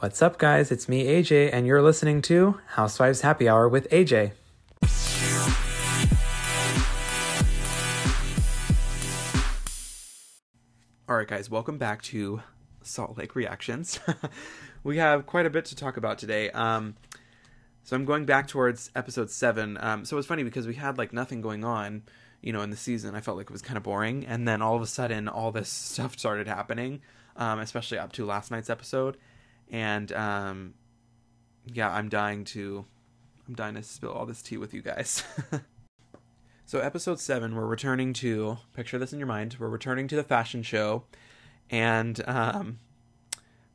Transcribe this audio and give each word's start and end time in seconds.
What's 0.00 0.22
up, 0.22 0.38
guys? 0.38 0.70
It's 0.70 0.88
me, 0.88 1.06
AJ, 1.06 1.50
and 1.52 1.66
you're 1.66 1.82
listening 1.82 2.22
to 2.22 2.60
Housewives 2.66 3.22
Happy 3.22 3.48
Hour 3.48 3.68
with 3.68 3.90
AJ. 3.90 4.30
All 11.08 11.16
right, 11.16 11.26
guys, 11.26 11.50
welcome 11.50 11.78
back 11.78 12.02
to 12.02 12.42
Salt 12.80 13.18
Lake 13.18 13.34
Reactions. 13.34 13.98
we 14.84 14.98
have 14.98 15.26
quite 15.26 15.46
a 15.46 15.50
bit 15.50 15.64
to 15.64 15.74
talk 15.74 15.96
about 15.96 16.18
today. 16.18 16.52
Um, 16.52 16.94
so 17.82 17.96
I'm 17.96 18.04
going 18.04 18.24
back 18.24 18.46
towards 18.46 18.92
episode 18.94 19.30
seven. 19.30 19.76
Um, 19.80 20.04
so 20.04 20.14
was 20.14 20.26
funny 20.26 20.44
because 20.44 20.68
we 20.68 20.76
had 20.76 20.96
like 20.96 21.12
nothing 21.12 21.40
going 21.40 21.64
on, 21.64 22.04
you 22.40 22.52
know, 22.52 22.62
in 22.62 22.70
the 22.70 22.76
season. 22.76 23.16
I 23.16 23.20
felt 23.20 23.36
like 23.36 23.46
it 23.46 23.52
was 23.52 23.62
kind 23.62 23.76
of 23.76 23.82
boring, 23.82 24.24
and 24.26 24.46
then 24.46 24.62
all 24.62 24.76
of 24.76 24.82
a 24.82 24.86
sudden, 24.86 25.26
all 25.26 25.50
this 25.50 25.68
stuff 25.68 26.16
started 26.16 26.46
happening, 26.46 27.02
um, 27.34 27.58
especially 27.58 27.98
up 27.98 28.12
to 28.12 28.24
last 28.24 28.52
night's 28.52 28.70
episode. 28.70 29.16
And 29.70 30.10
um, 30.12 30.74
yeah, 31.66 31.90
I'm 31.90 32.08
dying 32.08 32.44
to, 32.46 32.84
I'm 33.46 33.54
dying 33.54 33.74
to 33.74 33.82
spill 33.82 34.12
all 34.12 34.26
this 34.26 34.42
tea 34.42 34.56
with 34.56 34.72
you 34.74 34.82
guys. 34.82 35.22
So, 36.68 36.80
episode 36.80 37.18
seven, 37.18 37.54
we're 37.54 37.64
returning 37.64 38.12
to 38.12 38.58
picture 38.74 38.98
this 38.98 39.14
in 39.14 39.18
your 39.18 39.26
mind. 39.26 39.56
We're 39.58 39.70
returning 39.70 40.06
to 40.08 40.16
the 40.16 40.22
fashion 40.22 40.62
show, 40.62 41.04
and 41.70 42.22
um, 42.28 42.80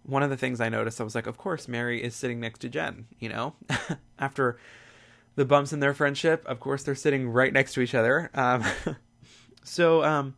one 0.04 0.22
of 0.22 0.30
the 0.30 0.38
things 0.38 0.62
I 0.62 0.70
noticed, 0.70 1.02
I 1.02 1.04
was 1.04 1.16
like, 1.16 1.26
of 1.26 1.36
course, 1.36 1.68
Mary 1.68 2.04
is 2.04 2.14
sitting 2.14 2.40
next 2.40 2.60
to 2.60 2.70
Jen. 2.70 3.08
You 3.18 3.30
know, 3.30 3.56
after 4.20 4.60
the 5.34 5.44
bumps 5.44 5.74
in 5.74 5.80
their 5.80 5.96
friendship, 5.96 6.46
of 6.46 6.60
course, 6.60 6.84
they're 6.84 6.94
sitting 6.94 7.30
right 7.30 7.52
next 7.52 7.74
to 7.74 7.82
each 7.82 7.96
other. 7.96 8.30
Um, 8.36 8.64
so, 9.64 10.04
um, 10.04 10.36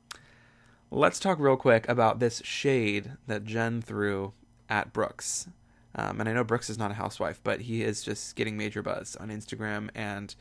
let's 0.90 1.20
talk 1.20 1.40
real 1.40 1.58
quick 1.58 1.86
about 1.90 2.20
this 2.20 2.42
shade 2.46 3.18
that 3.28 3.44
Jen 3.44 3.82
threw 3.82 4.32
at 4.70 4.94
Brooks. 4.94 5.48
Um, 5.96 6.20
and 6.20 6.28
I 6.28 6.34
know 6.34 6.44
Brooks 6.44 6.70
is 6.70 6.78
not 6.78 6.92
a 6.92 6.96
housewife, 6.96 7.40
but 7.44 7.62
he 7.62 7.82
is 7.82 8.04
just 8.04 8.36
getting 8.36 8.58
major 8.58 8.82
buzz 8.82 9.16
on 9.16 9.30
Instagram 9.30 9.90
and. 9.96 10.36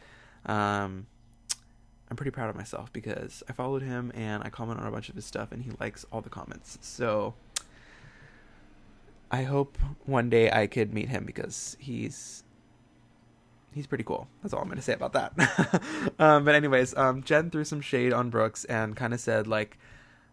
Um, 0.47 1.07
I'm 2.11 2.17
pretty 2.17 2.33
proud 2.33 2.51
of 2.51 2.55
myself 2.55 2.93
because 2.93 3.43
I 3.49 3.53
followed 3.53 3.83
him 3.83 4.13
and 4.15 4.43
I 4.45 4.51
comment 4.51 4.79
on 4.79 4.87
a 4.87 4.91
bunch 4.91 5.09
of 5.09 5.15
his 5.15 5.25
stuff 5.25 5.53
and 5.53 5.63
he 5.63 5.71
likes 5.81 6.05
all 6.13 6.21
the 6.21 6.29
comments. 6.29 6.79
So 6.83 7.35
I 9.31 9.43
hope 9.43 9.79
one 10.05 10.31
day 10.31 10.51
I 10.51 10.67
could 10.67 10.95
meet 10.95 11.09
him 11.09 11.25
because 11.25 11.77
he's 11.81 12.45
he's 13.73 13.87
pretty 13.89 14.05
cool. 14.05 14.29
That's 14.43 14.55
all 14.55 14.61
I'm 14.61 14.67
going 14.67 14.77
to 14.77 14.83
say 14.83 14.93
about 14.93 15.13
that. 15.15 16.13
um, 16.21 16.45
but 16.45 16.55
anyways, 16.55 16.97
um, 16.97 17.23
Jen 17.25 17.51
threw 17.51 17.65
some 17.65 17.81
shade 17.81 18.13
on 18.13 18.31
Brooks 18.31 18.65
and 18.67 18.95
kind 18.95 19.13
of 19.13 19.19
said 19.19 19.49
like, 19.49 19.79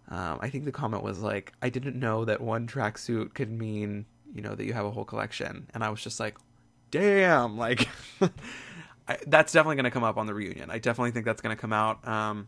um, 0.10 0.40
I 0.42 0.50
think 0.50 0.66
the 0.66 0.72
comment 0.72 1.04
was 1.04 1.20
like, 1.20 1.54
I 1.62 1.70
didn't 1.70 1.98
know 1.98 2.26
that 2.26 2.42
one 2.42 2.68
tracksuit 2.68 3.34
could 3.34 3.52
mean 3.52 4.06
you 4.34 4.42
know 4.42 4.56
that 4.56 4.66
you 4.66 4.74
have 4.74 4.86
a 4.86 4.92
whole 4.92 5.06
collection, 5.06 5.68
and 5.74 5.84
I 5.84 5.90
was 5.90 6.02
just 6.02 6.20
like, 6.20 6.38
damn, 6.90 7.58
like. 7.58 7.88
I, 9.08 9.18
that's 9.26 9.52
definitely 9.52 9.78
going 9.78 9.86
to 9.86 9.92
come 9.92 10.04
up 10.04 10.18
on 10.18 10.28
the 10.28 10.34
reunion. 10.34 10.70
I 10.70 10.78
definitely 10.78 11.10
think 11.10 11.26
that's 11.26 11.42
going 11.42 11.56
to 11.56 11.60
come 11.60 11.74
out. 11.74 12.08
Um, 12.08 12.48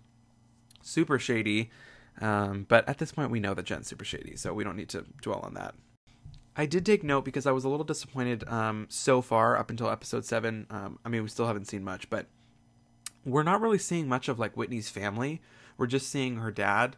super 0.84 1.18
shady, 1.18 1.72
um, 2.22 2.68
but 2.70 2.88
at 2.88 3.00
this 3.00 3.12
point 3.12 3.32
we 3.32 3.40
know 3.40 3.56
that 3.56 3.66
Jen's 3.66 3.88
super 3.88 4.06
shady, 4.06 4.36
so 4.36 4.54
we 4.54 4.64
don't 4.64 4.76
need 4.76 4.90
to 4.90 5.06
dwell 5.22 5.40
on 5.40 5.56
that. 5.56 5.74
I 6.56 6.66
did 6.68 6.86
take 6.86 7.04
note 7.04 7.26
because 7.26 7.48
I 7.48 7.52
was 7.52 7.64
a 7.64 7.70
little 7.70 7.84
disappointed 7.84 8.48
um, 8.48 8.86
so 8.90 9.22
far 9.22 9.58
up 9.58 9.72
until 9.72 9.90
episode 9.90 10.26
seven. 10.26 10.68
Um, 10.70 11.00
I 11.04 11.10
mean, 11.10 11.24
we 11.24 11.30
still 11.30 11.48
haven't 11.48 11.68
seen 11.68 11.84
much, 11.84 12.10
but 12.10 12.28
we're 13.26 13.44
not 13.44 13.62
really 13.62 13.80
seeing 13.80 14.08
much 14.08 14.28
of 14.30 14.38
like 14.38 14.56
Whitney's 14.56 14.90
family. 14.90 15.42
We're 15.78 15.88
just 15.88 16.10
seeing 16.10 16.38
her 16.38 16.52
dad, 16.52 16.96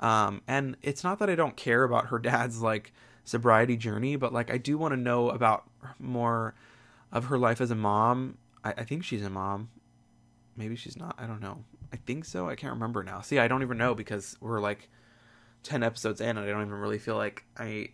um, 0.00 0.42
and 0.48 0.76
it's 0.82 1.04
not 1.04 1.18
that 1.20 1.30
I 1.30 1.34
don't 1.34 1.56
care 1.56 1.84
about 1.84 2.06
her 2.06 2.18
dad's 2.18 2.60
like 2.60 2.92
sobriety 3.24 3.76
journey, 3.76 4.16
but 4.16 4.32
like 4.32 4.50
I 4.50 4.58
do 4.58 4.76
want 4.76 4.92
to 4.92 4.96
know 4.96 5.30
about 5.30 5.64
more 5.98 6.54
of 7.12 7.26
her 7.26 7.38
life 7.38 7.60
as 7.60 7.70
a 7.70 7.76
mom 7.76 8.38
I, 8.64 8.70
I 8.78 8.84
think 8.84 9.04
she's 9.04 9.24
a 9.24 9.30
mom. 9.30 9.70
Maybe 10.56 10.76
she's 10.76 10.96
not. 10.96 11.14
I 11.18 11.26
don't 11.26 11.40
know. 11.40 11.64
I 11.92 11.96
think 11.96 12.24
so. 12.24 12.48
I 12.48 12.54
can't 12.54 12.74
remember 12.74 13.02
now. 13.02 13.20
See, 13.20 13.38
I 13.38 13.48
don't 13.48 13.62
even 13.62 13.78
know 13.78 13.94
because 13.94 14.36
we're 14.40 14.60
like 14.60 14.88
10 15.62 15.82
episodes 15.82 16.20
in 16.20 16.36
and 16.36 16.40
I 16.40 16.46
don't 16.46 16.62
even 16.62 16.74
really 16.74 16.98
feel 16.98 17.16
like 17.16 17.44
I 17.58 17.90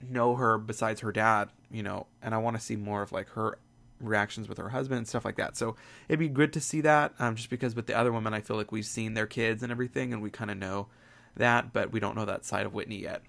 know 0.00 0.34
her 0.36 0.58
besides 0.58 1.00
her 1.00 1.12
dad, 1.12 1.50
you 1.70 1.82
know, 1.82 2.06
and 2.22 2.34
I 2.34 2.38
want 2.38 2.56
to 2.56 2.62
see 2.62 2.76
more 2.76 3.02
of 3.02 3.12
like 3.12 3.28
her 3.30 3.58
reactions 4.00 4.48
with 4.48 4.58
her 4.58 4.70
husband 4.70 4.98
and 4.98 5.08
stuff 5.08 5.24
like 5.24 5.36
that. 5.36 5.56
So 5.56 5.76
it'd 6.08 6.18
be 6.18 6.28
good 6.28 6.52
to 6.54 6.60
see 6.60 6.80
that 6.82 7.14
um, 7.18 7.36
just 7.36 7.50
because 7.50 7.76
with 7.76 7.86
the 7.86 7.96
other 7.96 8.12
women, 8.12 8.34
I 8.34 8.40
feel 8.40 8.56
like 8.56 8.72
we've 8.72 8.86
seen 8.86 9.14
their 9.14 9.26
kids 9.26 9.62
and 9.62 9.70
everything 9.70 10.12
and 10.12 10.22
we 10.22 10.30
kind 10.30 10.50
of 10.50 10.56
know 10.56 10.88
that, 11.36 11.72
but 11.72 11.92
we 11.92 12.00
don't 12.00 12.16
know 12.16 12.24
that 12.24 12.44
side 12.44 12.66
of 12.66 12.74
Whitney 12.74 13.00
yet. 13.00 13.22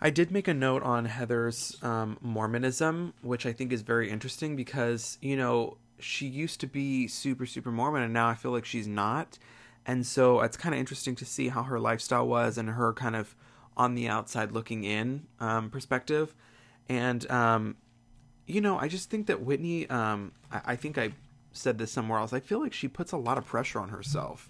I 0.00 0.10
did 0.10 0.30
make 0.30 0.48
a 0.48 0.54
note 0.54 0.82
on 0.82 1.06
Heather's 1.06 1.82
um, 1.82 2.18
Mormonism, 2.20 3.14
which 3.22 3.46
I 3.46 3.52
think 3.52 3.72
is 3.72 3.82
very 3.82 4.10
interesting 4.10 4.56
because, 4.56 5.18
you 5.22 5.36
know, 5.36 5.78
she 5.98 6.26
used 6.26 6.60
to 6.60 6.66
be 6.66 7.08
super, 7.08 7.46
super 7.46 7.70
Mormon 7.70 8.02
and 8.02 8.12
now 8.12 8.28
I 8.28 8.34
feel 8.34 8.50
like 8.50 8.64
she's 8.64 8.86
not. 8.86 9.38
And 9.86 10.06
so 10.06 10.40
it's 10.40 10.56
kind 10.56 10.74
of 10.74 10.78
interesting 10.78 11.14
to 11.16 11.24
see 11.24 11.48
how 11.48 11.62
her 11.62 11.78
lifestyle 11.78 12.26
was 12.26 12.58
and 12.58 12.70
her 12.70 12.92
kind 12.92 13.16
of 13.16 13.34
on 13.76 13.94
the 13.94 14.08
outside 14.08 14.52
looking 14.52 14.84
in 14.84 15.26
um, 15.40 15.70
perspective. 15.70 16.34
And, 16.88 17.30
um, 17.30 17.76
you 18.46 18.60
know, 18.60 18.78
I 18.78 18.88
just 18.88 19.10
think 19.10 19.26
that 19.28 19.42
Whitney, 19.42 19.88
um, 19.88 20.32
I, 20.52 20.60
I, 20.66 20.76
think 20.76 20.98
I 20.98 21.12
said 21.52 21.78
this 21.78 21.90
somewhere 21.90 22.18
else, 22.18 22.32
I 22.32 22.40
feel 22.40 22.60
like 22.60 22.72
she 22.72 22.88
puts 22.88 23.12
a 23.12 23.16
lot 23.16 23.38
of 23.38 23.46
pressure 23.46 23.80
on 23.80 23.88
herself 23.88 24.48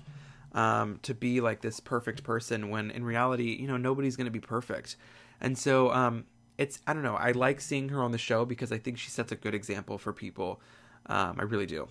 um, 0.54 1.00
to 1.02 1.14
be 1.14 1.40
like 1.40 1.60
this 1.60 1.80
perfect 1.80 2.22
person 2.22 2.70
when 2.70 2.90
in 2.90 3.04
reality, 3.04 3.56
you 3.60 3.66
know, 3.66 3.76
nobody's 3.76 4.16
going 4.16 4.26
to 4.26 4.30
be 4.30 4.40
perfect. 4.40 4.96
And 5.40 5.58
so 5.58 5.92
um, 5.92 6.24
it's 6.56 6.80
I 6.86 6.94
don't 6.94 7.02
know. 7.02 7.16
I 7.16 7.32
like 7.32 7.60
seeing 7.60 7.88
her 7.90 8.00
on 8.00 8.12
the 8.12 8.18
show 8.18 8.44
because 8.44 8.72
I 8.72 8.78
think 8.78 8.98
she 8.98 9.10
sets 9.10 9.32
a 9.32 9.36
good 9.36 9.54
example 9.54 9.98
for 9.98 10.12
people. 10.12 10.60
Um, 11.06 11.36
I 11.38 11.42
really 11.42 11.66
do. 11.66 11.88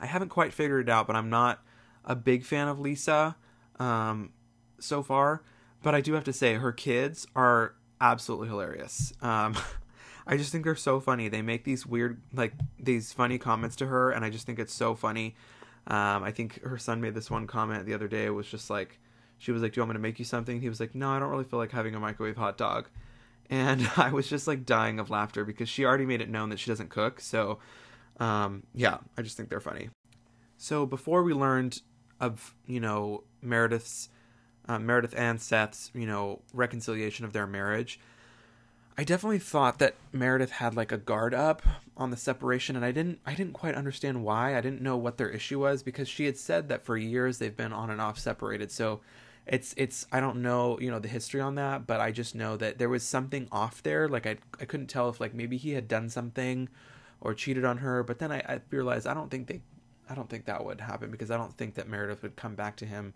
I 0.00 0.06
haven't 0.06 0.30
quite 0.30 0.52
figured 0.52 0.88
it 0.88 0.90
out, 0.90 1.06
but 1.06 1.14
I'm 1.14 1.28
not 1.28 1.62
a 2.04 2.16
big 2.16 2.44
fan 2.44 2.68
of 2.68 2.80
Lisa 2.80 3.36
um, 3.78 4.32
so 4.78 5.02
far. 5.02 5.42
But 5.82 5.94
I 5.94 6.00
do 6.00 6.14
have 6.14 6.24
to 6.24 6.32
say, 6.32 6.54
her 6.54 6.72
kids 6.72 7.26
are 7.34 7.74
absolutely 8.00 8.48
hilarious. 8.48 9.12
Um, 9.20 9.56
I 10.26 10.36
just 10.36 10.52
think 10.52 10.64
they're 10.64 10.76
so 10.76 11.00
funny. 11.00 11.28
They 11.28 11.42
make 11.42 11.64
these 11.64 11.86
weird, 11.86 12.20
like 12.32 12.52
these 12.78 13.12
funny 13.12 13.38
comments 13.38 13.76
to 13.76 13.86
her, 13.86 14.10
and 14.10 14.24
I 14.24 14.30
just 14.30 14.46
think 14.46 14.58
it's 14.58 14.74
so 14.74 14.94
funny. 14.94 15.34
Um, 15.86 16.22
I 16.22 16.30
think 16.30 16.62
her 16.62 16.78
son 16.78 17.00
made 17.00 17.14
this 17.14 17.30
one 17.30 17.46
comment 17.46 17.86
the 17.86 17.94
other 17.94 18.08
day. 18.08 18.26
It 18.26 18.30
was 18.30 18.46
just 18.46 18.70
like, 18.70 18.98
she 19.38 19.52
was 19.52 19.62
like, 19.62 19.72
"Do 19.72 19.78
you 19.78 19.82
want 19.82 19.90
me 19.90 19.94
to 19.94 20.00
make 20.00 20.18
you 20.18 20.24
something?" 20.24 20.60
He 20.60 20.68
was 20.68 20.80
like, 20.80 20.94
"No, 20.94 21.10
I 21.10 21.18
don't 21.18 21.30
really 21.30 21.44
feel 21.44 21.58
like 21.58 21.72
having 21.72 21.94
a 21.94 22.00
microwave 22.00 22.36
hot 22.36 22.58
dog." 22.58 22.88
And 23.48 23.90
I 23.96 24.12
was 24.12 24.28
just 24.28 24.46
like 24.46 24.66
dying 24.66 25.00
of 25.00 25.10
laughter 25.10 25.44
because 25.44 25.68
she 25.68 25.84
already 25.84 26.06
made 26.06 26.20
it 26.20 26.28
known 26.28 26.50
that 26.50 26.58
she 26.58 26.70
doesn't 26.70 26.90
cook. 26.90 27.20
So, 27.20 27.58
um, 28.18 28.64
yeah, 28.74 28.98
I 29.16 29.22
just 29.22 29.36
think 29.36 29.48
they're 29.48 29.60
funny. 29.60 29.90
So 30.58 30.84
before 30.86 31.22
we 31.22 31.32
learned 31.32 31.80
of 32.20 32.54
you 32.66 32.80
know 32.80 33.24
Meredith's 33.42 34.10
uh, 34.68 34.78
Meredith 34.78 35.14
and 35.16 35.40
Seth's 35.40 35.90
you 35.94 36.06
know 36.06 36.42
reconciliation 36.52 37.24
of 37.24 37.32
their 37.32 37.46
marriage, 37.46 37.98
I 38.98 39.04
definitely 39.04 39.38
thought 39.38 39.78
that 39.78 39.94
Meredith 40.12 40.50
had 40.52 40.74
like 40.74 40.92
a 40.92 40.98
guard 40.98 41.32
up 41.32 41.62
on 41.96 42.10
the 42.10 42.16
separation 42.16 42.76
and 42.76 42.84
I 42.84 42.92
didn't 42.92 43.20
I 43.24 43.34
didn't 43.34 43.54
quite 43.54 43.74
understand 43.74 44.24
why. 44.24 44.56
I 44.56 44.60
didn't 44.60 44.82
know 44.82 44.96
what 44.96 45.16
their 45.16 45.30
issue 45.30 45.60
was 45.60 45.82
because 45.82 46.08
she 46.08 46.26
had 46.26 46.36
said 46.36 46.68
that 46.68 46.84
for 46.84 46.96
years 46.96 47.38
they've 47.38 47.56
been 47.56 47.72
on 47.72 47.90
and 47.90 48.00
off 48.00 48.18
separated. 48.18 48.70
So 48.70 49.00
it's 49.46 49.74
it's 49.76 50.06
I 50.12 50.20
don't 50.20 50.42
know 50.42 50.78
you 50.80 50.90
know 50.90 50.98
the 50.98 51.08
history 51.08 51.40
on 51.40 51.54
that, 51.54 51.86
but 51.86 52.00
I 52.00 52.12
just 52.12 52.34
know 52.34 52.56
that 52.56 52.78
there 52.78 52.88
was 52.88 53.02
something 53.02 53.48
off 53.50 53.82
there. 53.82 54.08
Like 54.08 54.26
I 54.26 54.36
I 54.60 54.64
couldn't 54.64 54.88
tell 54.88 55.08
if 55.08 55.20
like 55.20 55.34
maybe 55.34 55.56
he 55.56 55.70
had 55.70 55.88
done 55.88 56.08
something 56.08 56.68
or 57.20 57.34
cheated 57.34 57.64
on 57.64 57.78
her. 57.78 58.02
But 58.02 58.18
then 58.18 58.32
I, 58.32 58.38
I 58.40 58.60
realized 58.70 59.06
I 59.06 59.14
don't 59.14 59.30
think 59.30 59.46
they 59.46 59.62
I 60.08 60.14
don't 60.14 60.28
think 60.28 60.44
that 60.46 60.64
would 60.64 60.80
happen 60.80 61.10
because 61.10 61.30
I 61.30 61.36
don't 61.36 61.56
think 61.56 61.74
that 61.74 61.88
Meredith 61.88 62.22
would 62.22 62.36
come 62.36 62.54
back 62.54 62.76
to 62.76 62.86
him 62.86 63.14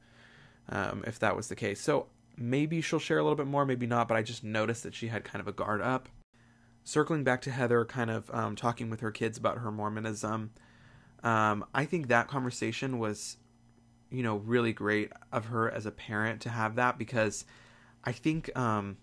um, 0.68 1.04
if 1.06 1.18
that 1.18 1.36
was 1.36 1.48
the 1.48 1.56
case. 1.56 1.80
So 1.80 2.06
maybe 2.36 2.80
she'll 2.80 2.98
share 2.98 3.18
a 3.18 3.22
little 3.22 3.36
bit 3.36 3.46
more, 3.46 3.64
maybe 3.64 3.86
not. 3.86 4.08
But 4.08 4.16
I 4.16 4.22
just 4.22 4.44
noticed 4.44 4.82
that 4.82 4.94
she 4.94 5.08
had 5.08 5.24
kind 5.24 5.40
of 5.40 5.48
a 5.48 5.52
guard 5.52 5.80
up. 5.80 6.08
Circling 6.84 7.24
back 7.24 7.40
to 7.42 7.50
Heather, 7.50 7.84
kind 7.84 8.10
of 8.10 8.30
um, 8.34 8.56
talking 8.56 8.90
with 8.90 9.00
her 9.00 9.10
kids 9.10 9.38
about 9.38 9.58
her 9.58 9.70
Mormonism. 9.70 10.50
Um, 11.22 11.64
I 11.74 11.86
think 11.86 12.08
that 12.08 12.28
conversation 12.28 12.98
was 12.98 13.38
you 14.14 14.22
know, 14.22 14.36
really 14.36 14.72
great 14.72 15.10
of 15.32 15.46
her 15.46 15.68
as 15.68 15.86
a 15.86 15.90
parent 15.90 16.40
to 16.42 16.48
have 16.48 16.76
that 16.76 16.98
because 16.98 17.44
I 18.04 18.12
think, 18.12 18.56
um, 18.56 18.96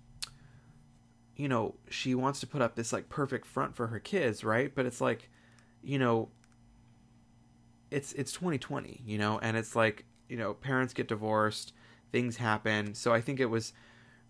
you 1.35 1.49
know, 1.49 1.75
she 1.89 2.15
wants 2.15 2.39
to 2.39 2.47
put 2.47 2.61
up 2.61 2.75
this 2.75 2.93
like 2.93 3.09
perfect 3.09 3.45
front 3.45 3.75
for 3.75 3.87
her 3.87 3.99
kids, 3.99 4.45
right? 4.45 4.73
But 4.73 4.85
it's 4.85 5.01
like, 5.01 5.29
you 5.83 5.99
know, 5.99 6.29
it's 7.89 8.13
it's 8.13 8.31
2020, 8.31 9.01
you 9.05 9.17
know, 9.17 9.37
and 9.39 9.57
it's 9.57 9.75
like, 9.75 10.05
you 10.29 10.37
know, 10.37 10.53
parents 10.53 10.93
get 10.93 11.09
divorced, 11.09 11.73
things 12.11 12.37
happen. 12.37 12.93
So 12.93 13.13
I 13.13 13.21
think 13.21 13.39
it 13.39 13.47
was 13.47 13.73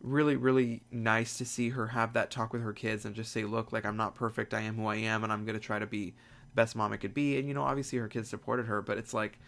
really 0.03 0.35
really 0.35 0.81
nice 0.89 1.37
to 1.37 1.45
see 1.45 1.69
her 1.69 1.87
have 1.87 2.13
that 2.13 2.31
talk 2.31 2.51
with 2.53 2.63
her 2.63 2.73
kids 2.73 3.05
and 3.05 3.15
just 3.15 3.31
say, 3.31 3.43
"Look, 3.43 3.71
like 3.71 3.85
I'm 3.85 3.97
not 3.97 4.15
perfect. 4.15 4.53
I 4.53 4.61
am 4.61 4.75
who 4.75 4.87
I 4.87 4.95
am 4.95 5.23
and 5.23 5.31
I'm 5.31 5.45
going 5.45 5.57
to 5.57 5.65
try 5.65 5.79
to 5.79 5.87
be 5.87 6.11
the 6.11 6.55
best 6.55 6.75
mom 6.75 6.91
I 6.93 6.97
could 6.97 7.13
be." 7.13 7.37
And 7.37 7.47
you 7.47 7.53
know, 7.53 7.63
obviously 7.63 7.99
her 7.99 8.07
kids 8.07 8.29
supported 8.29 8.65
her, 8.67 8.81
but 8.81 8.97
it's 8.97 9.13
like 9.13 9.39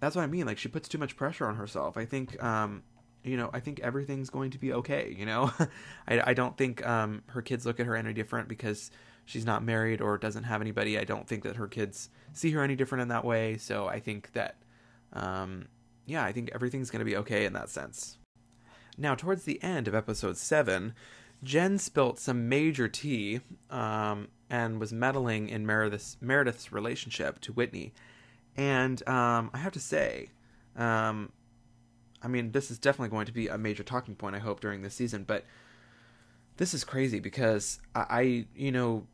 that's 0.00 0.16
what 0.16 0.22
I 0.22 0.26
mean. 0.26 0.46
Like 0.46 0.58
she 0.58 0.68
puts 0.68 0.88
too 0.88 0.98
much 0.98 1.16
pressure 1.16 1.46
on 1.46 1.56
herself. 1.56 1.96
I 1.96 2.04
think 2.04 2.42
um, 2.42 2.82
you 3.24 3.36
know, 3.36 3.50
I 3.52 3.60
think 3.60 3.80
everything's 3.80 4.30
going 4.30 4.50
to 4.50 4.58
be 4.58 4.72
okay. 4.72 5.14
You 5.18 5.26
know, 5.26 5.50
I, 6.08 6.30
I 6.30 6.34
don't 6.34 6.56
think 6.56 6.86
um, 6.86 7.22
her 7.26 7.42
kids 7.42 7.66
look 7.66 7.80
at 7.80 7.86
her 7.86 7.96
any 7.96 8.12
different 8.12 8.48
because 8.48 8.90
she's 9.24 9.46
not 9.46 9.64
married 9.64 10.00
or 10.00 10.18
doesn't 10.18 10.44
have 10.44 10.60
anybody. 10.60 10.98
I 10.98 11.04
don't 11.04 11.26
think 11.26 11.42
that 11.44 11.56
her 11.56 11.66
kids 11.66 12.10
see 12.32 12.50
her 12.50 12.62
any 12.62 12.76
different 12.76 13.02
in 13.02 13.08
that 13.08 13.24
way. 13.24 13.56
So 13.56 13.86
I 13.86 13.98
think 13.98 14.32
that, 14.34 14.56
um, 15.14 15.68
yeah, 16.06 16.24
I 16.24 16.32
think 16.32 16.50
everything's 16.54 16.90
going 16.90 17.00
to 17.00 17.04
be 17.04 17.16
okay 17.16 17.44
in 17.44 17.52
that 17.54 17.70
sense. 17.70 18.18
Now, 18.96 19.14
towards 19.14 19.44
the 19.44 19.62
end 19.62 19.88
of 19.88 19.94
episode 19.94 20.36
seven, 20.36 20.94
Jen 21.42 21.78
spilt 21.78 22.18
some 22.18 22.48
major 22.48 22.88
tea 22.88 23.40
um, 23.70 24.28
and 24.48 24.78
was 24.78 24.92
meddling 24.92 25.48
in 25.48 25.66
Meredith's, 25.66 26.16
Meredith's 26.20 26.72
relationship 26.72 27.40
to 27.40 27.52
Whitney. 27.52 27.92
And 28.56 29.06
um, 29.08 29.50
I 29.52 29.58
have 29.58 29.72
to 29.72 29.80
say, 29.80 30.30
um, 30.76 31.32
I 32.22 32.28
mean, 32.28 32.52
this 32.52 32.70
is 32.70 32.78
definitely 32.78 33.10
going 33.10 33.26
to 33.26 33.32
be 33.32 33.48
a 33.48 33.58
major 33.58 33.82
talking 33.82 34.14
point, 34.14 34.36
I 34.36 34.38
hope, 34.38 34.60
during 34.60 34.82
this 34.82 34.94
season, 34.94 35.24
but 35.24 35.44
this 36.56 36.72
is 36.72 36.84
crazy 36.84 37.20
because 37.20 37.80
I, 37.94 38.06
I 38.08 38.46
you 38.54 38.70
know, 38.70 39.06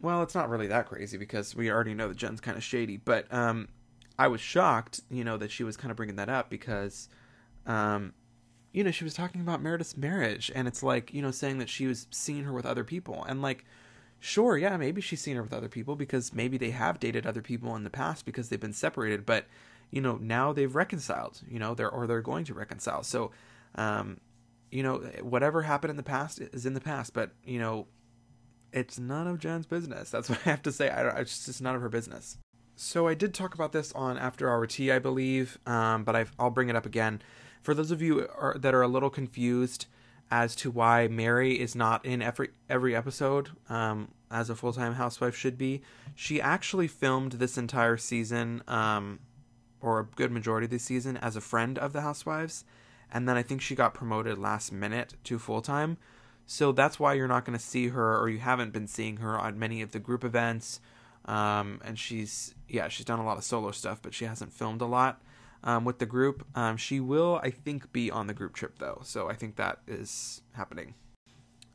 well, 0.00 0.22
it's 0.22 0.34
not 0.34 0.48
really 0.48 0.68
that 0.68 0.86
crazy 0.86 1.16
because 1.16 1.54
we 1.56 1.70
already 1.70 1.94
know 1.94 2.08
that 2.08 2.16
Jen's 2.16 2.40
kind 2.40 2.56
of 2.56 2.62
shady, 2.62 2.96
but 2.96 3.32
um, 3.32 3.68
I 4.18 4.28
was 4.28 4.40
shocked, 4.40 5.00
you 5.10 5.24
know, 5.24 5.36
that 5.36 5.50
she 5.50 5.64
was 5.64 5.76
kind 5.76 5.90
of 5.90 5.96
bringing 5.96 6.16
that 6.16 6.28
up 6.28 6.50
because, 6.50 7.08
um, 7.66 8.12
you 8.72 8.84
know, 8.84 8.90
she 8.90 9.04
was 9.04 9.14
talking 9.14 9.40
about 9.40 9.62
Meredith's 9.62 9.96
marriage, 9.96 10.50
and 10.54 10.68
it's 10.68 10.82
like, 10.82 11.12
you 11.12 11.22
know, 11.22 11.30
saying 11.30 11.58
that 11.58 11.68
she 11.68 11.86
was 11.86 12.06
seeing 12.10 12.44
her 12.44 12.52
with 12.52 12.66
other 12.66 12.84
people, 12.84 13.24
and 13.28 13.42
like, 13.42 13.64
sure, 14.20 14.56
yeah, 14.56 14.76
maybe 14.76 15.00
she's 15.00 15.20
seen 15.20 15.36
her 15.36 15.42
with 15.42 15.52
other 15.52 15.68
people 15.68 15.96
because 15.96 16.32
maybe 16.32 16.58
they 16.58 16.70
have 16.70 17.00
dated 17.00 17.26
other 17.26 17.42
people 17.42 17.74
in 17.76 17.84
the 17.84 17.90
past 17.90 18.24
because 18.24 18.48
they've 18.48 18.60
been 18.60 18.72
separated, 18.72 19.26
but 19.26 19.46
you 19.94 20.00
know 20.00 20.16
now 20.20 20.52
they've 20.52 20.74
reconciled 20.74 21.40
you 21.48 21.58
know 21.58 21.72
they're 21.72 21.90
or 21.90 22.06
they're 22.06 22.20
going 22.20 22.44
to 22.44 22.54
reconcile. 22.54 23.02
So 23.04 23.30
um 23.76 24.20
you 24.70 24.82
know 24.82 24.98
whatever 25.22 25.62
happened 25.62 25.90
in 25.90 25.96
the 25.96 26.02
past 26.02 26.40
is 26.40 26.66
in 26.66 26.74
the 26.74 26.80
past 26.80 27.12
but 27.14 27.30
you 27.44 27.60
know 27.60 27.86
it's 28.72 28.98
none 28.98 29.28
of 29.28 29.38
Jen's 29.38 29.66
business. 29.66 30.10
That's 30.10 30.28
what 30.30 30.40
I 30.44 30.50
have 30.50 30.62
to 30.62 30.72
say. 30.72 30.90
I 30.90 31.20
it's 31.20 31.46
just 31.46 31.62
none 31.62 31.76
of 31.76 31.80
her 31.80 31.88
business 31.88 32.38
so 32.76 33.06
I 33.06 33.14
did 33.14 33.34
talk 33.34 33.54
about 33.54 33.72
this 33.72 33.92
on 33.92 34.18
After 34.18 34.50
Hour 34.50 34.66
Tea 34.66 34.92
I 34.92 34.98
believe 34.98 35.58
um 35.66 36.04
but 36.04 36.16
i 36.16 36.26
will 36.38 36.50
bring 36.50 36.68
it 36.68 36.76
up 36.76 36.86
again 36.86 37.22
for 37.62 37.74
those 37.74 37.90
of 37.90 38.02
you 38.02 38.28
are, 38.36 38.56
that 38.58 38.74
are 38.74 38.82
a 38.82 38.88
little 38.88 39.10
confused 39.10 39.86
as 40.30 40.56
to 40.56 40.70
why 40.70 41.06
Mary 41.06 41.60
is 41.60 41.74
not 41.74 42.04
in 42.04 42.20
every 42.22 42.50
every 42.68 42.94
episode 42.96 43.50
um, 43.68 44.08
as 44.30 44.50
a 44.50 44.54
full 44.54 44.72
time 44.72 44.94
housewife 44.94 45.36
should 45.36 45.56
be. 45.56 45.82
She 46.14 46.40
actually 46.40 46.88
filmed 46.88 47.32
this 47.32 47.56
entire 47.56 47.96
season 47.96 48.62
um, 48.66 49.20
or 49.80 50.00
a 50.00 50.04
good 50.04 50.32
majority 50.32 50.64
of 50.64 50.70
the 50.70 50.78
season 50.78 51.16
as 51.18 51.36
a 51.36 51.40
friend 51.40 51.78
of 51.78 51.92
the 51.92 52.00
housewives 52.00 52.64
and 53.14 53.28
then 53.28 53.36
I 53.36 53.42
think 53.42 53.62
she 53.62 53.76
got 53.76 53.94
promoted 53.94 54.38
last 54.38 54.72
minute 54.72 55.14
to 55.24 55.38
full 55.38 55.62
time. 55.62 55.96
So 56.46 56.72
that's 56.72 56.98
why 56.98 57.14
you're 57.14 57.28
not 57.28 57.44
going 57.44 57.56
to 57.56 57.64
see 57.64 57.88
her, 57.88 58.18
or 58.18 58.28
you 58.28 58.40
haven't 58.40 58.72
been 58.72 58.88
seeing 58.88 59.18
her 59.18 59.38
on 59.38 59.58
many 59.58 59.80
of 59.80 59.92
the 59.92 60.00
group 60.00 60.24
events. 60.24 60.80
Um, 61.24 61.80
and 61.84 61.98
she's, 61.98 62.54
yeah, 62.68 62.88
she's 62.88 63.06
done 63.06 63.18
a 63.18 63.24
lot 63.24 63.38
of 63.38 63.44
solo 63.44 63.70
stuff, 63.70 64.00
but 64.02 64.14
she 64.14 64.26
hasn't 64.26 64.52
filmed 64.52 64.80
a 64.80 64.86
lot 64.86 65.22
um, 65.62 65.84
with 65.84 65.98
the 65.98 66.06
group. 66.06 66.46
Um, 66.54 66.76
she 66.76 67.00
will, 67.00 67.40
I 67.42 67.50
think, 67.50 67.92
be 67.92 68.10
on 68.10 68.26
the 68.26 68.34
group 68.34 68.54
trip 68.54 68.78
though. 68.78 69.00
So 69.04 69.28
I 69.28 69.34
think 69.34 69.56
that 69.56 69.78
is 69.86 70.42
happening. 70.52 70.94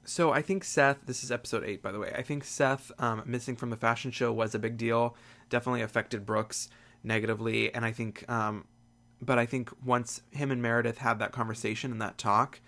So 0.06 0.32
I 0.32 0.42
think 0.42 0.64
Seth, 0.64 1.06
this 1.06 1.24
is 1.24 1.32
episode 1.32 1.64
eight, 1.64 1.82
by 1.82 1.92
the 1.92 2.00
way. 2.00 2.12
I 2.16 2.24
think 2.24 2.44
Seth 2.44 2.92
um, 3.00 3.22
missing 3.26 3.56
from 3.56 3.70
the 3.70 3.78
fashion 3.78 4.12
show 4.12 4.32
was 4.32 4.56
a 4.56 4.60
big 4.60 4.78
deal. 4.78 5.16
Definitely 5.50 5.82
affected 5.82 6.26
Brooks 6.26 6.70
negatively, 7.04 7.74
and 7.74 7.86
I 7.86 7.92
think, 7.92 8.28
um, 8.30 8.66
but 9.22 9.38
I 9.38 9.46
think 9.46 9.70
once 9.86 10.22
him 10.32 10.52
and 10.52 10.62
Meredith 10.62 10.98
had 10.98 11.20
that 11.20 11.32
conversation 11.32 11.92
and 11.92 12.02
that 12.02 12.18
talk, 12.18 12.60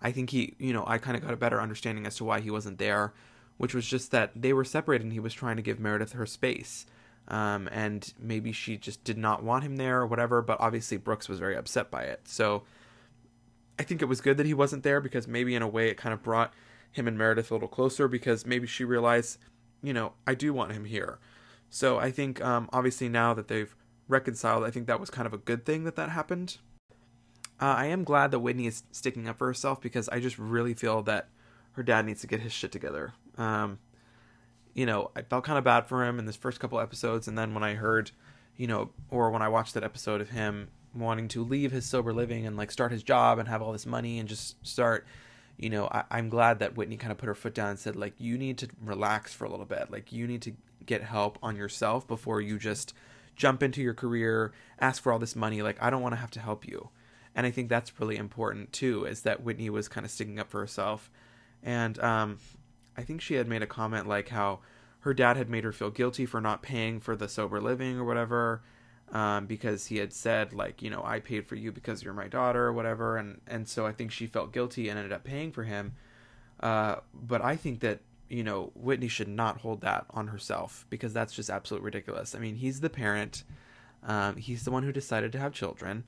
I 0.00 0.12
think 0.12 0.30
he, 0.30 0.54
you 0.58 0.72
know, 0.72 0.84
I 0.86 0.98
kind 0.98 1.16
of 1.16 1.22
got 1.22 1.32
a 1.32 1.36
better 1.36 1.60
understanding 1.60 2.06
as 2.06 2.16
to 2.16 2.24
why 2.24 2.40
he 2.40 2.50
wasn't 2.50 2.78
there, 2.78 3.14
which 3.58 3.74
was 3.74 3.86
just 3.86 4.10
that 4.10 4.30
they 4.34 4.52
were 4.52 4.64
separated 4.64 5.04
and 5.04 5.12
he 5.12 5.20
was 5.20 5.34
trying 5.34 5.56
to 5.56 5.62
give 5.62 5.80
Meredith 5.80 6.12
her 6.12 6.26
space. 6.26 6.86
Um, 7.28 7.68
and 7.72 8.12
maybe 8.20 8.52
she 8.52 8.76
just 8.76 9.02
did 9.02 9.18
not 9.18 9.42
want 9.42 9.64
him 9.64 9.76
there 9.76 10.00
or 10.00 10.06
whatever, 10.06 10.42
but 10.42 10.60
obviously 10.60 10.96
Brooks 10.96 11.28
was 11.28 11.40
very 11.40 11.56
upset 11.56 11.90
by 11.90 12.02
it. 12.02 12.20
So 12.28 12.62
I 13.78 13.82
think 13.82 14.00
it 14.00 14.06
was 14.06 14.20
good 14.20 14.36
that 14.36 14.46
he 14.46 14.54
wasn't 14.54 14.84
there 14.84 15.00
because 15.00 15.26
maybe 15.26 15.54
in 15.54 15.62
a 15.62 15.68
way 15.68 15.88
it 15.88 15.96
kind 15.96 16.12
of 16.12 16.22
brought 16.22 16.52
him 16.92 17.08
and 17.08 17.18
Meredith 17.18 17.50
a 17.50 17.54
little 17.54 17.68
closer 17.68 18.08
because 18.08 18.46
maybe 18.46 18.66
she 18.66 18.84
realized, 18.84 19.38
you 19.82 19.92
know, 19.92 20.12
I 20.26 20.34
do 20.34 20.52
want 20.52 20.72
him 20.72 20.84
here. 20.84 21.18
So 21.68 21.98
I 21.98 22.10
think 22.10 22.42
um, 22.44 22.68
obviously 22.72 23.08
now 23.08 23.34
that 23.34 23.48
they've 23.48 23.74
reconciled, 24.08 24.64
I 24.64 24.70
think 24.70 24.86
that 24.86 25.00
was 25.00 25.10
kind 25.10 25.26
of 25.26 25.34
a 25.34 25.38
good 25.38 25.64
thing 25.64 25.84
that 25.84 25.96
that 25.96 26.10
happened. 26.10 26.58
Uh, 27.60 27.74
I 27.76 27.86
am 27.86 28.04
glad 28.04 28.30
that 28.30 28.40
Whitney 28.40 28.66
is 28.66 28.82
sticking 28.92 29.28
up 29.28 29.38
for 29.38 29.46
herself 29.46 29.80
because 29.80 30.08
I 30.10 30.20
just 30.20 30.38
really 30.38 30.74
feel 30.74 31.02
that 31.02 31.28
her 31.72 31.82
dad 31.82 32.06
needs 32.06 32.20
to 32.20 32.26
get 32.26 32.40
his 32.40 32.52
shit 32.52 32.72
together. 32.72 33.14
Um, 33.38 33.78
you 34.74 34.86
know, 34.86 35.10
I 35.16 35.22
felt 35.22 35.44
kind 35.44 35.58
of 35.58 35.64
bad 35.64 35.86
for 35.86 36.04
him 36.04 36.18
in 36.18 36.26
this 36.26 36.36
first 36.36 36.60
couple 36.60 36.80
episodes, 36.80 37.28
and 37.28 37.36
then 37.36 37.54
when 37.54 37.62
I 37.62 37.74
heard, 37.74 38.10
you 38.56 38.66
know, 38.66 38.90
or 39.10 39.30
when 39.30 39.42
I 39.42 39.48
watched 39.48 39.74
that 39.74 39.84
episode 39.84 40.20
of 40.20 40.30
him 40.30 40.68
wanting 40.94 41.28
to 41.28 41.44
leave 41.44 41.72
his 41.72 41.84
sober 41.84 42.12
living 42.12 42.46
and 42.46 42.56
like 42.56 42.70
start 42.70 42.90
his 42.90 43.02
job 43.02 43.38
and 43.38 43.48
have 43.48 43.60
all 43.60 43.72
this 43.72 43.84
money 43.84 44.18
and 44.18 44.28
just 44.30 44.56
start 44.66 45.06
you 45.58 45.68
know 45.68 45.88
I, 45.92 46.04
i'm 46.10 46.30
glad 46.30 46.60
that 46.60 46.74
whitney 46.74 46.96
kind 46.96 47.12
of 47.12 47.18
put 47.18 47.26
her 47.26 47.34
foot 47.34 47.52
down 47.52 47.68
and 47.68 47.78
said 47.78 47.96
like 47.96 48.14
you 48.16 48.38
need 48.38 48.56
to 48.58 48.68
relax 48.82 49.34
for 49.34 49.44
a 49.44 49.50
little 49.50 49.66
bit 49.66 49.90
like 49.90 50.10
you 50.10 50.26
need 50.26 50.40
to 50.42 50.54
get 50.86 51.02
help 51.02 51.38
on 51.42 51.54
yourself 51.54 52.08
before 52.08 52.40
you 52.40 52.58
just 52.58 52.94
jump 53.36 53.62
into 53.62 53.82
your 53.82 53.94
career, 53.94 54.52
ask 54.80 55.02
for 55.02 55.12
all 55.12 55.18
this 55.18 55.36
money. 55.36 55.62
Like, 55.62 55.80
I 55.80 55.90
don't 55.90 56.02
want 56.02 56.14
to 56.14 56.20
have 56.20 56.30
to 56.32 56.40
help 56.40 56.66
you. 56.66 56.88
And 57.34 57.46
I 57.46 57.50
think 57.50 57.68
that's 57.68 58.00
really 58.00 58.16
important 58.16 58.72
too, 58.72 59.04
is 59.04 59.20
that 59.22 59.42
Whitney 59.42 59.68
was 59.68 59.88
kind 59.88 60.04
of 60.04 60.10
sticking 60.10 60.40
up 60.40 60.50
for 60.50 60.60
herself. 60.60 61.10
And 61.62 61.98
um, 61.98 62.38
I 62.96 63.02
think 63.02 63.20
she 63.20 63.34
had 63.34 63.48
made 63.48 63.62
a 63.62 63.66
comment 63.66 64.08
like 64.08 64.28
how 64.28 64.60
her 65.00 65.14
dad 65.14 65.36
had 65.36 65.48
made 65.48 65.64
her 65.64 65.72
feel 65.72 65.90
guilty 65.90 66.26
for 66.26 66.40
not 66.40 66.62
paying 66.62 67.00
for 67.00 67.16
the 67.16 67.28
sober 67.28 67.60
living 67.60 67.98
or 67.98 68.04
whatever. 68.04 68.62
Um, 69.12 69.46
because 69.46 69.86
he 69.86 69.98
had 69.98 70.12
said 70.12 70.52
like 70.52 70.82
you 70.82 70.90
know 70.90 71.00
I 71.04 71.20
paid 71.20 71.46
for 71.46 71.54
you 71.54 71.70
because 71.70 72.02
you're 72.02 72.12
my 72.12 72.26
daughter 72.26 72.64
or 72.64 72.72
whatever 72.72 73.16
and 73.16 73.40
and 73.46 73.68
so 73.68 73.86
I 73.86 73.92
think 73.92 74.10
she 74.10 74.26
felt 74.26 74.52
guilty 74.52 74.88
and 74.88 74.98
ended 74.98 75.12
up 75.12 75.22
paying 75.22 75.52
for 75.52 75.62
him 75.62 75.94
uh, 76.58 76.96
but 77.14 77.40
I 77.40 77.54
think 77.54 77.78
that 77.80 78.00
you 78.28 78.42
know, 78.42 78.72
Whitney 78.74 79.08
should 79.08 79.28
not 79.28 79.60
hold 79.60 79.82
that 79.82 80.06
on 80.10 80.28
herself 80.28 80.86
because 80.90 81.12
that's 81.12 81.32
just 81.32 81.50
absolutely 81.50 81.84
ridiculous. 81.84 82.34
I 82.34 82.38
mean, 82.38 82.56
he's 82.56 82.80
the 82.80 82.90
parent. 82.90 83.44
Um, 84.02 84.36
he's 84.36 84.64
the 84.64 84.70
one 84.70 84.82
who 84.82 84.92
decided 84.92 85.32
to 85.32 85.38
have 85.38 85.52
children. 85.52 86.04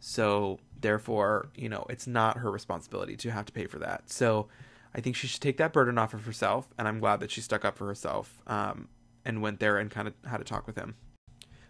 So, 0.00 0.60
therefore, 0.80 1.48
you 1.56 1.68
know, 1.68 1.84
it's 1.90 2.06
not 2.06 2.38
her 2.38 2.50
responsibility 2.50 3.16
to 3.16 3.30
have 3.30 3.46
to 3.46 3.52
pay 3.52 3.66
for 3.66 3.78
that. 3.80 4.10
So, 4.10 4.48
I 4.94 5.00
think 5.00 5.16
she 5.16 5.26
should 5.26 5.40
take 5.40 5.56
that 5.58 5.72
burden 5.72 5.98
off 5.98 6.14
of 6.14 6.24
herself. 6.24 6.68
And 6.78 6.88
I'm 6.88 7.00
glad 7.00 7.20
that 7.20 7.30
she 7.30 7.40
stuck 7.40 7.64
up 7.64 7.76
for 7.76 7.86
herself 7.86 8.42
um, 8.46 8.88
and 9.24 9.42
went 9.42 9.60
there 9.60 9.78
and 9.78 9.90
kind 9.90 10.08
of 10.08 10.14
had 10.26 10.40
a 10.40 10.44
talk 10.44 10.66
with 10.66 10.76
him. 10.76 10.96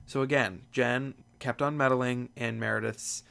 So, 0.07 0.23
again, 0.23 0.63
Jen 0.73 1.15
kept 1.39 1.61
on 1.61 1.77
meddling 1.77 2.31
in 2.37 2.59
Meredith's 2.59 3.23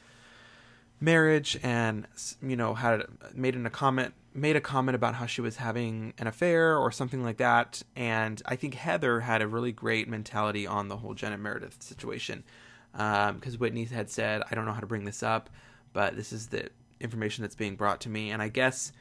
marriage 1.00 1.58
and, 1.62 2.06
you 2.42 2.56
know, 2.56 2.74
had 2.74 3.02
made 3.34 3.54
an, 3.54 3.66
a 3.66 3.70
comment 3.70 4.14
made 4.34 4.56
a 4.56 4.60
comment 4.60 4.94
about 4.94 5.14
how 5.14 5.26
she 5.26 5.40
was 5.40 5.56
having 5.56 6.14
an 6.18 6.26
affair 6.26 6.76
or 6.76 6.92
something 6.92 7.24
like 7.24 7.38
that. 7.38 7.82
And 7.96 8.40
I 8.46 8.56
think 8.56 8.74
Heather 8.74 9.20
had 9.20 9.42
a 9.42 9.48
really 9.48 9.72
great 9.72 10.08
mentality 10.08 10.66
on 10.66 10.88
the 10.88 10.98
whole 10.98 11.14
Jen 11.14 11.32
and 11.32 11.42
Meredith 11.42 11.82
situation. 11.82 12.44
Because 12.92 13.54
um, 13.54 13.58
Whitney 13.58 13.84
had 13.84 14.10
said, 14.10 14.42
I 14.50 14.54
don't 14.54 14.64
know 14.64 14.72
how 14.72 14.80
to 14.80 14.86
bring 14.86 15.04
this 15.04 15.22
up, 15.22 15.50
but 15.92 16.16
this 16.16 16.32
is 16.32 16.48
the 16.48 16.70
information 17.00 17.42
that's 17.42 17.54
being 17.54 17.76
brought 17.76 18.00
to 18.02 18.08
me. 18.08 18.30
And 18.30 18.40
I 18.40 18.48
guess, 18.48 18.92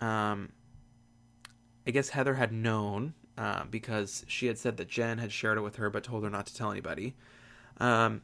um, 0.00 0.52
I 1.86 1.90
guess 1.90 2.10
Heather 2.10 2.34
had 2.34 2.52
known 2.52 3.14
uh, 3.36 3.64
because 3.70 4.24
she 4.28 4.46
had 4.46 4.58
said 4.58 4.76
that 4.76 4.88
Jen 4.88 5.18
had 5.18 5.32
shared 5.32 5.58
it 5.58 5.62
with 5.62 5.76
her, 5.76 5.90
but 5.90 6.04
told 6.04 6.24
her 6.24 6.30
not 6.30 6.46
to 6.46 6.54
tell 6.54 6.70
anybody. 6.70 7.14
Um, 7.78 8.22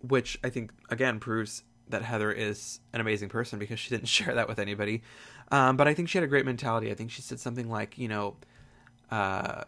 which 0.00 0.38
I 0.44 0.50
think 0.50 0.72
again 0.90 1.20
proves 1.20 1.62
that 1.88 2.02
Heather 2.02 2.32
is 2.32 2.80
an 2.92 3.00
amazing 3.00 3.28
person 3.28 3.58
because 3.58 3.78
she 3.78 3.90
didn't 3.90 4.08
share 4.08 4.34
that 4.34 4.48
with 4.48 4.58
anybody. 4.58 5.02
Um, 5.50 5.76
but 5.76 5.86
I 5.86 5.94
think 5.94 6.08
she 6.08 6.18
had 6.18 6.24
a 6.24 6.28
great 6.28 6.44
mentality. 6.44 6.90
I 6.90 6.94
think 6.94 7.10
she 7.10 7.22
said 7.22 7.38
something 7.38 7.68
like, 7.68 7.96
you 7.98 8.08
know, 8.08 8.36
uh, 9.10 9.62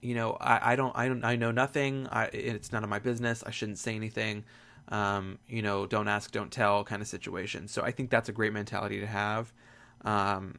you 0.00 0.14
know, 0.14 0.36
I, 0.40 0.72
I 0.72 0.76
don't, 0.76 0.96
I 0.96 1.08
don't, 1.08 1.24
I 1.24 1.36
know 1.36 1.50
nothing. 1.50 2.06
I, 2.10 2.26
it's 2.26 2.70
none 2.70 2.84
of 2.84 2.90
my 2.90 2.98
business. 2.98 3.42
I 3.44 3.50
shouldn't 3.50 3.78
say 3.78 3.96
anything. 3.96 4.44
Um, 4.88 5.38
you 5.48 5.62
know, 5.62 5.86
don't 5.86 6.08
ask, 6.08 6.30
don't 6.30 6.52
tell 6.52 6.84
kind 6.84 7.00
of 7.02 7.08
situation. 7.08 7.68
So 7.68 7.82
I 7.82 7.90
think 7.90 8.10
that's 8.10 8.28
a 8.28 8.32
great 8.32 8.52
mentality 8.52 9.00
to 9.00 9.06
have. 9.06 9.52
Um, 10.04 10.56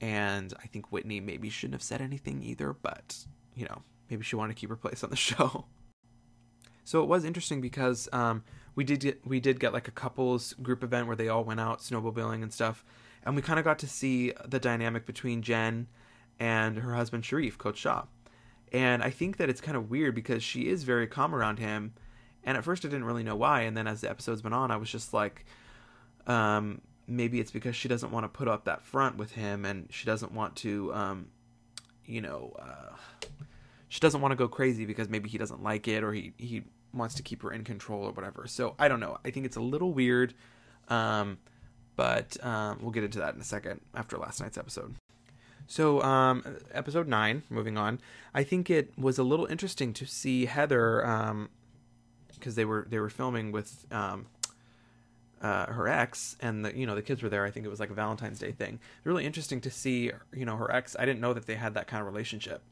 and 0.00 0.54
I 0.62 0.66
think 0.66 0.90
Whitney 0.90 1.20
maybe 1.20 1.48
shouldn't 1.50 1.74
have 1.74 1.82
said 1.82 2.00
anything 2.00 2.42
either, 2.42 2.72
but 2.72 3.16
you 3.54 3.66
know, 3.66 3.82
maybe 4.08 4.24
she 4.24 4.36
wanted 4.36 4.54
to 4.54 4.60
keep 4.60 4.70
her 4.70 4.76
place 4.76 5.04
on 5.04 5.10
the 5.10 5.16
show. 5.30 5.66
So 6.84 7.02
it 7.02 7.08
was 7.08 7.24
interesting 7.24 7.60
because 7.60 8.08
um, 8.12 8.42
we 8.74 8.84
did 8.84 9.00
get 9.00 9.26
we 9.26 9.38
did 9.40 9.60
get 9.60 9.72
like 9.72 9.88
a 9.88 9.92
couples 9.92 10.54
group 10.54 10.82
event 10.82 11.06
where 11.06 11.16
they 11.16 11.28
all 11.28 11.44
went 11.44 11.60
out 11.60 11.80
snowmobiling 11.80 12.42
and 12.42 12.52
stuff, 12.52 12.84
and 13.22 13.36
we 13.36 13.42
kind 13.42 13.58
of 13.58 13.64
got 13.64 13.78
to 13.80 13.86
see 13.86 14.32
the 14.44 14.58
dynamic 14.58 15.06
between 15.06 15.42
Jen 15.42 15.86
and 16.38 16.78
her 16.78 16.94
husband 16.94 17.22
Sharrieff, 17.22 17.58
Coach 17.58 17.78
Shah. 17.78 18.04
And 18.72 19.02
I 19.02 19.10
think 19.10 19.36
that 19.36 19.50
it's 19.50 19.60
kind 19.60 19.76
of 19.76 19.90
weird 19.90 20.14
because 20.14 20.42
she 20.42 20.68
is 20.68 20.84
very 20.84 21.06
calm 21.06 21.34
around 21.34 21.58
him. 21.58 21.92
And 22.44 22.56
at 22.56 22.64
first 22.64 22.84
I 22.84 22.88
didn't 22.88 23.04
really 23.04 23.24
know 23.24 23.36
why. 23.36 23.62
And 23.62 23.76
then 23.76 23.86
as 23.86 24.00
the 24.00 24.08
episodes 24.08 24.42
went 24.42 24.54
on, 24.54 24.70
I 24.70 24.76
was 24.76 24.90
just 24.90 25.12
like, 25.12 25.44
Um, 26.26 26.80
maybe 27.10 27.40
it's 27.40 27.50
because 27.50 27.74
she 27.74 27.88
doesn't 27.88 28.10
want 28.10 28.24
to 28.24 28.28
put 28.28 28.48
up 28.48 28.64
that 28.64 28.82
front 28.82 29.16
with 29.16 29.32
him, 29.32 29.64
and 29.64 29.88
she 29.90 30.06
doesn't 30.06 30.32
want 30.32 30.56
to, 30.56 30.94
um, 30.94 31.26
you 32.06 32.20
know, 32.20 32.54
uh, 32.58 32.96
she 33.88 34.00
doesn't 34.00 34.20
want 34.20 34.32
to 34.32 34.36
go 34.36 34.48
crazy 34.48 34.86
because 34.86 35.08
maybe 35.08 35.28
he 35.28 35.36
doesn't 35.36 35.62
like 35.62 35.88
it 35.88 36.04
or 36.04 36.12
he 36.12 36.32
he 36.38 36.62
wants 36.94 37.14
to 37.16 37.22
keep 37.22 37.42
her 37.42 37.52
in 37.52 37.64
control 37.64 38.04
or 38.04 38.12
whatever. 38.12 38.46
So 38.46 38.74
I 38.78 38.88
don't 38.88 39.00
know. 39.00 39.18
I 39.24 39.30
think 39.30 39.46
it's 39.46 39.56
a 39.56 39.60
little 39.60 39.92
weird, 39.92 40.34
um, 40.88 41.38
but 41.96 42.42
um, 42.44 42.78
we'll 42.80 42.92
get 42.92 43.04
into 43.04 43.18
that 43.18 43.34
in 43.34 43.40
a 43.40 43.44
second 43.44 43.80
after 43.94 44.16
last 44.16 44.40
night's 44.40 44.56
episode. 44.56 44.94
So, 45.66 46.02
um, 46.02 46.42
episode 46.72 47.06
nine, 47.06 47.44
moving 47.48 47.78
on. 47.78 48.00
I 48.34 48.42
think 48.42 48.70
it 48.70 48.92
was 48.98 49.18
a 49.18 49.22
little 49.22 49.46
interesting 49.46 49.92
to 49.94 50.06
see 50.06 50.46
Heather, 50.46 51.02
because 52.34 52.52
um, 52.52 52.56
they 52.56 52.64
were 52.64 52.86
they 52.90 52.98
were 52.98 53.10
filming 53.10 53.52
with 53.52 53.86
um, 53.92 54.26
uh, 55.40 55.66
her 55.66 55.88
ex, 55.88 56.36
and 56.40 56.64
the 56.64 56.76
you 56.76 56.86
know 56.86 56.94
the 56.94 57.02
kids 57.02 57.22
were 57.22 57.28
there. 57.28 57.44
I 57.44 57.50
think 57.50 57.66
it 57.66 57.70
was 57.70 57.80
like 57.80 57.90
a 57.90 57.94
Valentine's 57.94 58.38
Day 58.38 58.52
thing. 58.52 58.80
Really 59.04 59.24
interesting 59.24 59.60
to 59.62 59.70
see, 59.70 60.12
you 60.34 60.44
know, 60.44 60.56
her 60.56 60.70
ex. 60.70 60.96
I 60.98 61.06
didn't 61.06 61.20
know 61.20 61.32
that 61.32 61.46
they 61.46 61.54
had 61.54 61.74
that 61.74 61.86
kind 61.86 62.00
of 62.00 62.06
relationship 62.06 62.62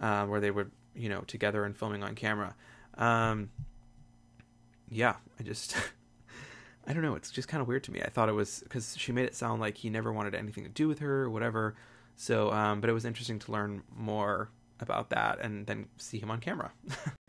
uh, 0.00 0.26
where 0.26 0.40
they 0.40 0.50
were 0.50 0.68
you 0.94 1.08
know 1.08 1.22
together 1.22 1.64
and 1.64 1.76
filming 1.76 2.02
on 2.02 2.14
camera. 2.14 2.54
Um, 2.96 3.50
yeah, 4.90 5.16
I 5.38 5.42
just. 5.42 5.76
I 6.84 6.92
don't 6.92 7.04
know. 7.04 7.14
It's 7.14 7.30
just 7.30 7.46
kind 7.46 7.60
of 7.60 7.68
weird 7.68 7.84
to 7.84 7.92
me. 7.92 8.02
I 8.02 8.08
thought 8.08 8.28
it 8.28 8.32
was 8.32 8.58
because 8.64 8.96
she 8.98 9.12
made 9.12 9.24
it 9.24 9.36
sound 9.36 9.60
like 9.60 9.76
he 9.76 9.88
never 9.88 10.12
wanted 10.12 10.34
anything 10.34 10.64
to 10.64 10.68
do 10.68 10.88
with 10.88 10.98
her 10.98 11.22
or 11.22 11.30
whatever. 11.30 11.76
So, 12.16 12.50
um, 12.50 12.80
but 12.80 12.90
it 12.90 12.92
was 12.92 13.04
interesting 13.04 13.38
to 13.38 13.52
learn 13.52 13.84
more 13.96 14.50
about 14.80 15.10
that 15.10 15.38
and 15.40 15.64
then 15.66 15.86
see 15.96 16.18
him 16.18 16.30
on 16.30 16.40
camera. 16.40 16.72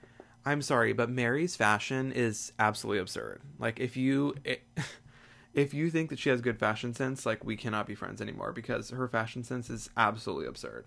I'm 0.46 0.62
sorry, 0.62 0.94
but 0.94 1.10
Mary's 1.10 1.56
fashion 1.56 2.12
is 2.12 2.52
absolutely 2.60 3.00
absurd. 3.00 3.42
Like 3.60 3.80
if 3.80 3.96
you 3.96 4.36
if 5.54 5.74
you 5.74 5.90
think 5.90 6.10
that 6.10 6.20
she 6.20 6.30
has 6.30 6.42
good 6.42 6.60
fashion 6.60 6.94
sense, 6.94 7.26
like 7.26 7.44
we 7.44 7.56
cannot 7.56 7.88
be 7.88 7.96
friends 7.96 8.22
anymore 8.22 8.52
because 8.52 8.90
her 8.90 9.08
fashion 9.08 9.44
sense 9.44 9.70
is 9.70 9.90
absolutely 9.96 10.48
absurd. 10.48 10.86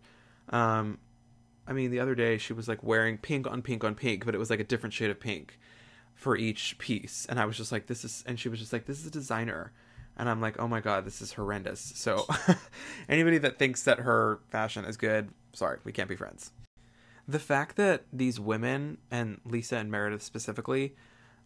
Um, 0.51 0.99
I 1.67 1.73
mean, 1.73 1.91
the 1.91 2.01
other 2.01 2.15
day 2.15 2.39
she 2.39 2.53
was 2.53 2.69
like 2.69 2.83
wearing 2.83 3.19
pink 3.19 3.47
on 3.47 3.63
pink 3.63 3.83
on 3.83 3.95
pink, 3.95 4.25
but 4.25 4.35
it 4.35 4.39
was 4.39 4.51
like 4.51 4.61
a 4.61 4.65
different 4.65 4.93
shade 4.93 5.11
of 5.11 5.21
pink 5.21 5.59
for 6.15 6.37
each 6.37 6.79
piece, 6.79 7.27
and 7.29 7.39
I 7.39 7.45
was 7.45 7.57
just 7.57 7.73
like, 7.73 7.87
"This 7.87 8.05
is," 8.05 8.25
and 8.27 8.41
she 8.41 8.49
was 8.49 8.59
just 8.59 8.73
like, 8.73 8.87
"This 8.87 9.01
is 9.01 9.07
a 9.07 9.11
designer." 9.11 9.73
and 10.17 10.29
I'm 10.29 10.41
like, 10.41 10.59
oh 10.59 10.69
my 10.69 10.81
god, 10.81 11.05
this 11.05 11.21
is 11.21 11.33
horrendous. 11.33 11.93
So, 11.95 12.27
anybody 13.09 13.39
that 13.39 13.59
thinks 13.59 13.83
that 13.83 14.01
her 14.01 14.41
fashion 14.49 14.85
is 14.85 14.97
good, 14.97 15.29
sorry, 15.53 15.79
we 15.85 15.93
can't 15.93 16.09
be 16.09 16.17
friends. 16.17 16.53
The 17.29 17.39
fact 17.39 17.77
that 17.77 18.05
these 18.13 18.39
women, 18.39 18.99
and 19.11 19.41
Lisa 19.45 19.77
and 19.77 19.91
Meredith 19.91 20.23
specifically, 20.23 20.95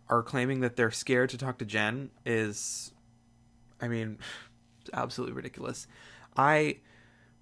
are 0.08 0.22
claiming 0.22 0.60
that 0.60 0.76
they're 0.76 0.90
scared 0.90 1.30
to 1.30 1.38
talk 1.38 1.58
to 1.58 1.64
Jen 1.64 2.10
is, 2.26 2.92
I 3.80 3.88
mean, 3.88 4.18
absolutely 4.92 5.34
ridiculous. 5.34 5.86
I 6.36 6.78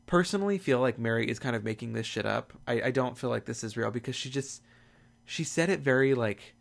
personally 0.06 0.58
feel 0.58 0.80
like 0.80 0.98
Mary 0.98 1.28
is 1.28 1.38
kind 1.38 1.56
of 1.56 1.64
making 1.64 1.92
this 1.92 2.06
shit 2.06 2.26
up. 2.26 2.52
I, 2.66 2.82
I 2.82 2.90
don't 2.90 3.18
feel 3.18 3.30
like 3.30 3.44
this 3.44 3.64
is 3.64 3.76
real 3.76 3.90
because 3.90 4.14
she 4.14 4.30
just, 4.30 4.62
she 5.24 5.44
said 5.44 5.68
it 5.68 5.80
very 5.80 6.14
like, 6.14 6.54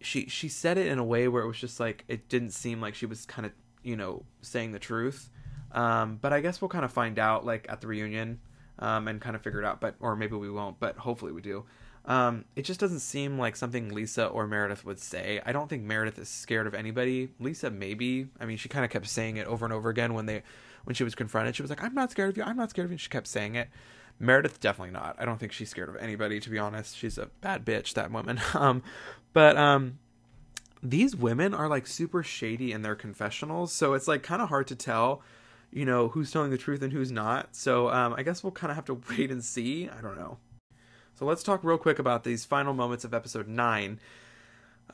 she 0.00 0.26
she 0.28 0.48
said 0.48 0.78
it 0.78 0.86
in 0.86 0.98
a 0.98 1.04
way 1.04 1.28
where 1.28 1.42
it 1.42 1.46
was 1.46 1.58
just 1.58 1.80
like 1.80 2.04
it 2.08 2.28
didn't 2.28 2.50
seem 2.50 2.80
like 2.80 2.94
she 2.94 3.06
was 3.06 3.26
kind 3.26 3.46
of 3.46 3.52
you 3.82 3.96
know 3.96 4.24
saying 4.42 4.72
the 4.72 4.78
truth 4.78 5.30
um, 5.72 6.18
but 6.20 6.32
i 6.32 6.40
guess 6.40 6.60
we'll 6.60 6.68
kind 6.68 6.84
of 6.84 6.92
find 6.92 7.18
out 7.18 7.44
like 7.44 7.66
at 7.68 7.80
the 7.80 7.86
reunion 7.86 8.40
um, 8.78 9.08
and 9.08 9.20
kind 9.20 9.36
of 9.36 9.42
figure 9.42 9.60
it 9.60 9.64
out 9.64 9.80
but 9.80 9.94
or 10.00 10.16
maybe 10.16 10.36
we 10.36 10.50
won't 10.50 10.78
but 10.80 10.96
hopefully 10.98 11.32
we 11.32 11.40
do. 11.40 11.64
Um, 12.04 12.44
it 12.54 12.62
just 12.62 12.78
doesn't 12.78 13.00
seem 13.00 13.36
like 13.36 13.56
something 13.56 13.88
lisa 13.88 14.26
or 14.26 14.46
meredith 14.46 14.84
would 14.84 15.00
say. 15.00 15.40
I 15.44 15.52
don't 15.52 15.68
think 15.68 15.82
meredith 15.82 16.18
is 16.18 16.28
scared 16.28 16.68
of 16.68 16.74
anybody. 16.74 17.30
Lisa 17.40 17.70
maybe. 17.70 18.28
I 18.40 18.46
mean 18.46 18.56
she 18.56 18.68
kind 18.68 18.84
of 18.84 18.90
kept 18.90 19.08
saying 19.08 19.36
it 19.36 19.46
over 19.46 19.64
and 19.64 19.74
over 19.74 19.88
again 19.88 20.14
when 20.14 20.26
they 20.26 20.42
when 20.84 20.94
she 20.94 21.04
was 21.04 21.14
confronted. 21.14 21.56
She 21.56 21.62
was 21.62 21.70
like 21.70 21.82
i'm 21.82 21.94
not 21.94 22.10
scared 22.10 22.30
of 22.30 22.36
you. 22.36 22.44
I'm 22.44 22.56
not 22.56 22.70
scared 22.70 22.86
of 22.86 22.92
you. 22.92 22.98
She 22.98 23.08
kept 23.08 23.26
saying 23.26 23.54
it. 23.54 23.68
Meredith 24.18 24.60
definitely 24.60 24.92
not. 24.92 25.16
I 25.18 25.24
don't 25.24 25.38
think 25.38 25.52
she's 25.52 25.68
scared 25.68 25.88
of 25.88 25.96
anybody 25.96 26.40
to 26.40 26.50
be 26.50 26.58
honest. 26.58 26.96
She's 26.96 27.18
a 27.18 27.26
bad 27.40 27.64
bitch 27.64 27.94
that 27.94 28.10
woman. 28.10 28.40
Um 28.54 28.82
but 29.32 29.56
um 29.56 29.98
these 30.82 31.16
women 31.16 31.54
are 31.54 31.68
like 31.68 31.86
super 31.86 32.22
shady 32.22 32.72
in 32.72 32.82
their 32.82 32.94
confessionals, 32.94 33.72
so 33.72 33.94
it's 33.94 34.08
like 34.08 34.22
kind 34.22 34.42
of 34.42 34.48
hard 34.48 34.66
to 34.68 34.76
tell, 34.76 35.22
you 35.72 35.84
know, 35.84 36.08
who's 36.08 36.30
telling 36.30 36.50
the 36.50 36.58
truth 36.58 36.82
and 36.82 36.92
who's 36.92 37.12
not. 37.12 37.54
So 37.54 37.88
um 37.90 38.14
I 38.16 38.22
guess 38.22 38.42
we'll 38.42 38.52
kind 38.52 38.70
of 38.70 38.76
have 38.76 38.84
to 38.86 38.94
wait 39.10 39.30
and 39.30 39.44
see. 39.44 39.88
I 39.88 40.00
don't 40.00 40.16
know. 40.16 40.38
So 41.14 41.24
let's 41.24 41.42
talk 41.42 41.64
real 41.64 41.78
quick 41.78 41.98
about 41.98 42.24
these 42.24 42.44
final 42.44 42.74
moments 42.74 43.04
of 43.04 43.14
episode 43.14 43.48
9. 43.48 44.00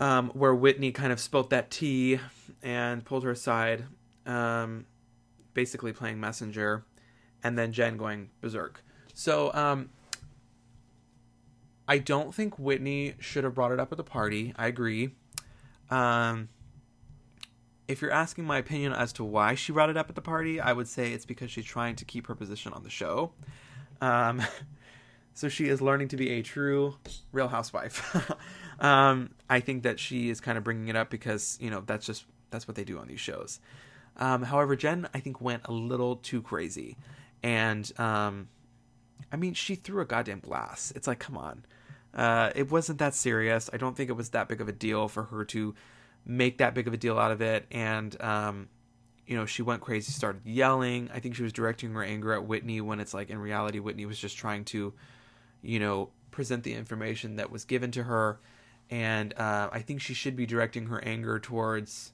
Um, 0.00 0.30
where 0.30 0.54
Whitney 0.54 0.90
kind 0.90 1.12
of 1.12 1.20
spilt 1.20 1.50
that 1.50 1.70
tea 1.70 2.18
and 2.62 3.04
pulled 3.04 3.24
her 3.24 3.32
aside, 3.32 3.84
um, 4.24 4.86
basically 5.52 5.92
playing 5.92 6.18
messenger, 6.18 6.84
and 7.42 7.58
then 7.58 7.72
Jen 7.72 7.98
going 7.98 8.30
berserk. 8.40 8.82
So, 9.12 9.52
um, 9.52 9.90
I 11.86 11.98
don't 11.98 12.34
think 12.34 12.58
Whitney 12.58 13.14
should 13.18 13.44
have 13.44 13.54
brought 13.54 13.72
it 13.72 13.78
up 13.78 13.92
at 13.92 13.98
the 13.98 14.04
party. 14.04 14.54
I 14.56 14.66
agree. 14.68 15.10
Um, 15.90 16.48
if 17.88 18.00
you're 18.00 18.10
asking 18.10 18.44
my 18.44 18.58
opinion 18.58 18.92
as 18.92 19.12
to 19.14 19.24
why 19.24 19.54
she 19.54 19.72
brought 19.72 19.90
it 19.90 19.96
up 19.96 20.08
at 20.08 20.14
the 20.14 20.22
party, 20.22 20.60
I 20.60 20.72
would 20.72 20.88
say 20.88 21.12
it's 21.12 21.26
because 21.26 21.50
she's 21.50 21.64
trying 21.64 21.96
to 21.96 22.04
keep 22.04 22.26
her 22.28 22.34
position 22.34 22.72
on 22.72 22.82
the 22.82 22.90
show. 22.90 23.32
Um, 24.00 24.42
so 25.34 25.48
she 25.48 25.68
is 25.68 25.80
learning 25.80 26.08
to 26.08 26.16
be 26.16 26.30
a 26.30 26.42
true 26.42 26.96
real 27.32 27.48
housewife. 27.48 28.16
um, 28.80 29.30
I 29.50 29.60
think 29.60 29.82
that 29.82 29.98
she 29.98 30.30
is 30.30 30.40
kind 30.40 30.56
of 30.56 30.64
bringing 30.64 30.88
it 30.88 30.96
up 30.96 31.10
because 31.10 31.58
you 31.60 31.70
know 31.70 31.82
that's 31.84 32.06
just 32.06 32.24
that's 32.50 32.68
what 32.68 32.76
they 32.76 32.84
do 32.84 32.98
on 32.98 33.08
these 33.08 33.20
shows. 33.20 33.60
Um, 34.16 34.42
however, 34.42 34.76
Jen 34.76 35.08
I 35.14 35.20
think 35.20 35.40
went 35.40 35.62
a 35.64 35.72
little 35.72 36.16
too 36.16 36.42
crazy, 36.42 36.96
and 37.42 37.90
um, 37.98 38.48
I 39.30 39.36
mean, 39.36 39.54
she 39.54 39.74
threw 39.74 40.00
a 40.00 40.04
goddamn 40.04 40.40
glass. 40.40 40.92
It's 40.96 41.06
like, 41.06 41.18
come 41.18 41.36
on. 41.36 41.64
Uh, 42.14 42.50
it 42.54 42.70
wasn't 42.70 42.98
that 42.98 43.14
serious. 43.14 43.70
I 43.72 43.78
don't 43.78 43.96
think 43.96 44.10
it 44.10 44.14
was 44.14 44.30
that 44.30 44.48
big 44.48 44.60
of 44.60 44.68
a 44.68 44.72
deal 44.72 45.08
for 45.08 45.24
her 45.24 45.44
to 45.46 45.74
make 46.24 46.58
that 46.58 46.74
big 46.74 46.86
of 46.86 46.94
a 46.94 46.96
deal 46.96 47.18
out 47.18 47.30
of 47.30 47.40
it. 47.40 47.66
And, 47.70 48.20
um, 48.22 48.68
you 49.26 49.36
know, 49.36 49.46
she 49.46 49.62
went 49.62 49.80
crazy, 49.80 50.12
started 50.12 50.42
yelling. 50.44 51.10
I 51.12 51.20
think 51.20 51.34
she 51.34 51.42
was 51.42 51.52
directing 51.52 51.92
her 51.92 52.02
anger 52.02 52.32
at 52.32 52.44
Whitney 52.44 52.80
when 52.80 53.00
it's 53.00 53.14
like 53.14 53.30
in 53.30 53.38
reality, 53.38 53.78
Whitney 53.78 54.06
was 54.06 54.18
just 54.18 54.36
trying 54.36 54.64
to, 54.66 54.92
you 55.62 55.78
know, 55.78 56.10
present 56.30 56.64
the 56.64 56.74
information 56.74 57.36
that 57.36 57.50
was 57.50 57.64
given 57.64 57.90
to 57.92 58.02
her. 58.02 58.40
And 58.90 59.32
uh, 59.38 59.70
I 59.72 59.80
think 59.80 60.00
she 60.00 60.14
should 60.14 60.36
be 60.36 60.46
directing 60.46 60.86
her 60.86 61.02
anger 61.04 61.38
towards, 61.38 62.12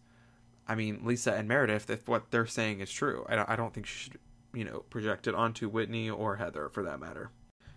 I 0.67 0.75
mean, 0.75 1.01
Lisa 1.05 1.33
and 1.33 1.49
Meredith 1.49 1.91
if 1.91 2.09
what 2.09 2.31
they're 2.31 2.47
saying 2.47 2.81
is 2.81 2.91
true. 2.91 3.27
I 3.29 3.37
don't, 3.37 3.49
I 3.49 3.57
don't 3.57 3.75
think 3.75 3.87
she 3.87 3.99
should 3.99 4.19
you 4.55 4.65
know, 4.65 4.81
project 4.91 5.27
it 5.27 5.35
onto 5.35 5.69
Whitney 5.69 6.09
or 6.09 6.37
Heather 6.37 6.69
for 6.69 6.83
that 6.85 7.01
matter. 7.01 7.31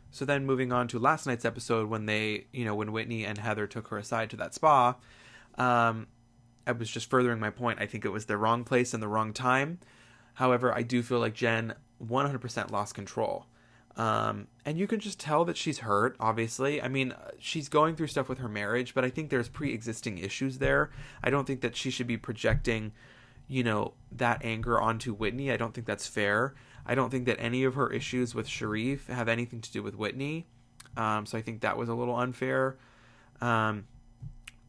So 0.09 0.25
then 0.25 0.45
moving 0.45 0.71
on 0.71 0.87
to 0.89 0.99
last 0.99 1.25
night's 1.25 1.45
episode 1.45 1.89
when 1.89 2.05
they, 2.05 2.47
you 2.51 2.65
know, 2.65 2.75
when 2.75 2.91
Whitney 2.91 3.25
and 3.25 3.37
Heather 3.37 3.67
took 3.67 3.87
her 3.89 3.97
aside 3.97 4.29
to 4.31 4.37
that 4.37 4.53
spa, 4.53 4.95
um, 5.57 6.07
I 6.65 6.71
was 6.73 6.89
just 6.89 7.09
furthering 7.09 7.39
my 7.39 7.49
point. 7.49 7.79
I 7.81 7.85
think 7.85 8.05
it 8.05 8.09
was 8.09 8.25
the 8.25 8.37
wrong 8.37 8.63
place 8.63 8.93
and 8.93 9.01
the 9.01 9.07
wrong 9.07 9.33
time. 9.33 9.79
However, 10.35 10.73
I 10.73 10.81
do 10.83 11.01
feel 11.01 11.19
like 11.19 11.33
Jen 11.33 11.73
100% 12.05 12.71
lost 12.71 12.95
control. 12.95 13.45
Um, 13.97 14.47
and 14.65 14.77
you 14.77 14.87
can 14.87 14.99
just 14.99 15.19
tell 15.19 15.43
that 15.45 15.57
she's 15.57 15.79
hurt, 15.79 16.15
obviously. 16.19 16.81
I 16.81 16.87
mean, 16.87 17.13
she's 17.39 17.67
going 17.67 17.95
through 17.95 18.07
stuff 18.07 18.29
with 18.29 18.37
her 18.37 18.47
marriage, 18.47 18.93
but 18.93 19.03
I 19.03 19.09
think 19.09 19.29
there's 19.29 19.49
pre 19.49 19.73
existing 19.73 20.17
issues 20.17 20.59
there. 20.59 20.91
I 21.23 21.29
don't 21.29 21.45
think 21.45 21.61
that 21.61 21.75
she 21.75 21.89
should 21.89 22.07
be 22.07 22.17
projecting 22.17 22.93
you 23.51 23.65
know, 23.65 23.93
that 24.13 24.39
anger 24.45 24.79
onto 24.79 25.13
Whitney. 25.13 25.51
I 25.51 25.57
don't 25.57 25.73
think 25.73 25.85
that's 25.85 26.07
fair. 26.07 26.55
I 26.85 26.95
don't 26.95 27.09
think 27.09 27.25
that 27.25 27.37
any 27.37 27.65
of 27.65 27.75
her 27.75 27.91
issues 27.91 28.33
with 28.33 28.47
Sharrieff 28.47 29.07
have 29.07 29.27
anything 29.27 29.59
to 29.59 29.71
do 29.73 29.83
with 29.83 29.93
Whitney. 29.93 30.47
Um, 30.95 31.25
so 31.25 31.37
I 31.37 31.41
think 31.41 31.59
that 31.59 31.75
was 31.75 31.89
a 31.89 31.93
little 31.93 32.15
unfair. 32.15 32.77
Um, 33.41 33.87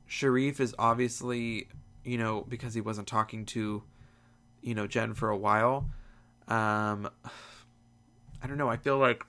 Sharrieff 0.09 0.59
is 0.59 0.75
obviously, 0.81 1.69
you 2.05 2.19
know, 2.19 2.45
because 2.49 2.75
he 2.75 2.81
wasn't 2.81 3.07
talking 3.07 3.45
to, 3.47 3.83
you 4.61 4.75
know, 4.75 4.87
Jen 4.87 5.15
for 5.15 5.31
a 5.31 5.37
while. 5.37 5.89
Um, 6.49 7.09
I 8.43 8.47
don't 8.47 8.59
know. 8.59 8.69
I 8.69 8.77
feel 8.77 8.99
like 8.99 9.25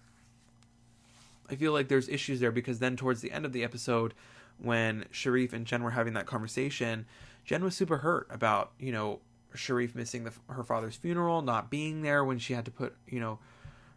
I 1.50 1.56
feel 1.56 1.72
like 1.72 1.88
there's 1.88 2.10
issues 2.10 2.40
there 2.40 2.52
because 2.52 2.80
then 2.80 2.96
towards 2.96 3.22
the 3.22 3.32
end 3.32 3.46
of 3.46 3.54
the 3.54 3.64
episode, 3.64 4.14
when 4.58 5.06
Sharrieff 5.12 5.54
and 5.54 5.66
Jen 5.66 5.84
were 5.84 5.92
having 5.92 6.14
that 6.14 6.26
conversation, 6.26 7.06
Jen 7.46 7.64
was 7.64 7.76
super 7.76 7.98
hurt 7.98 8.28
about 8.32 8.72
you 8.80 8.92
know 8.92 9.20
Sharrieff 9.56 9.96
missing 9.96 10.24
the, 10.24 10.32
her 10.50 10.64
father's 10.64 10.96
funeral, 10.96 11.42
not 11.42 11.70
being 11.70 12.02
there 12.02 12.24
when 12.24 12.40
she 12.40 12.54
had 12.54 12.66
to 12.66 12.72
put, 12.72 12.96
you 13.08 13.20
know, 13.20 13.40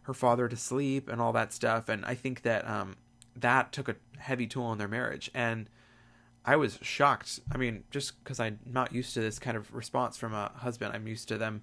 her 0.03 0.13
father 0.13 0.47
to 0.47 0.55
sleep 0.55 1.09
and 1.09 1.21
all 1.21 1.33
that 1.33 1.51
stuff. 1.51 1.89
And 1.89 2.05
I 2.05 2.15
think 2.15 2.43
that 2.43 2.67
um, 2.67 2.95
that 3.35 3.71
took 3.71 3.89
a 3.89 3.95
heavy 4.17 4.47
toll 4.47 4.65
on 4.65 4.77
their 4.77 4.87
marriage. 4.87 5.29
And 5.33 5.69
I 6.47 6.55
was 6.55 6.79
shocked. 6.81 7.41
I 7.51 7.57
mean, 7.57 7.83
just 7.91 8.23
because 8.23 8.39
I'm 8.39 8.59
not 8.65 8.93
used 8.93 9.13
to 9.15 9.19
this 9.19 9.37
kind 9.37 9.57
of 9.57 9.73
response 9.73 10.15
from 10.15 10.33
a 10.33 10.49
husband, 10.55 10.93
I'm 10.95 11.05
used 11.05 11.27
to 11.27 11.37
them, 11.37 11.61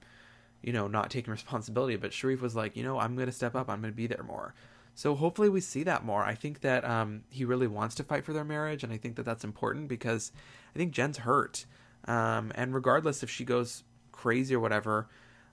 you 0.62 0.75
know, 0.75 0.87
not 0.87 1.11
taking 1.11 1.31
responsibility. 1.33 1.97
But 1.97 2.11
Sharrieff 2.11 2.43
was 2.43 2.55
like, 2.55 2.76
you 2.76 2.85
know, 2.85 2.99
I'm 2.99 3.17
going 3.17 3.26
to 3.26 3.33
step 3.33 3.57
up. 3.57 3.71
I'm 3.71 3.81
going 3.81 3.93
to 3.93 3.97
be 3.97 4.07
there 4.07 4.23
more. 4.23 4.55
So 4.95 5.14
hopefully 5.14 5.49
we 5.49 5.61
see 5.61 5.83
that 5.85 6.05
more. 6.05 6.23
I 6.23 6.35
think 6.35 6.61
that 6.61 6.85
um, 6.85 7.25
he 7.31 7.47
really 7.47 7.67
wants 7.67 7.95
to 7.97 8.05
fight 8.05 8.25
for 8.25 8.33
their 8.33 8.45
marriage, 8.45 8.85
and 8.85 8.93
I 8.93 8.99
think 8.99 9.17
that 9.17 9.25
that's 9.25 9.43
important 9.43 9.88
because 9.88 10.31
I 10.75 10.79
think 10.79 10.93
Jen's 10.93 11.19
hurt. 11.19 11.64
Um, 12.07 12.53
and 12.55 12.75
regardless 12.75 13.23
if 13.23 13.31
she 13.31 13.45
goes 13.45 13.83
crazy 14.12 14.55
or 14.55 14.61
whatever, 14.61 15.09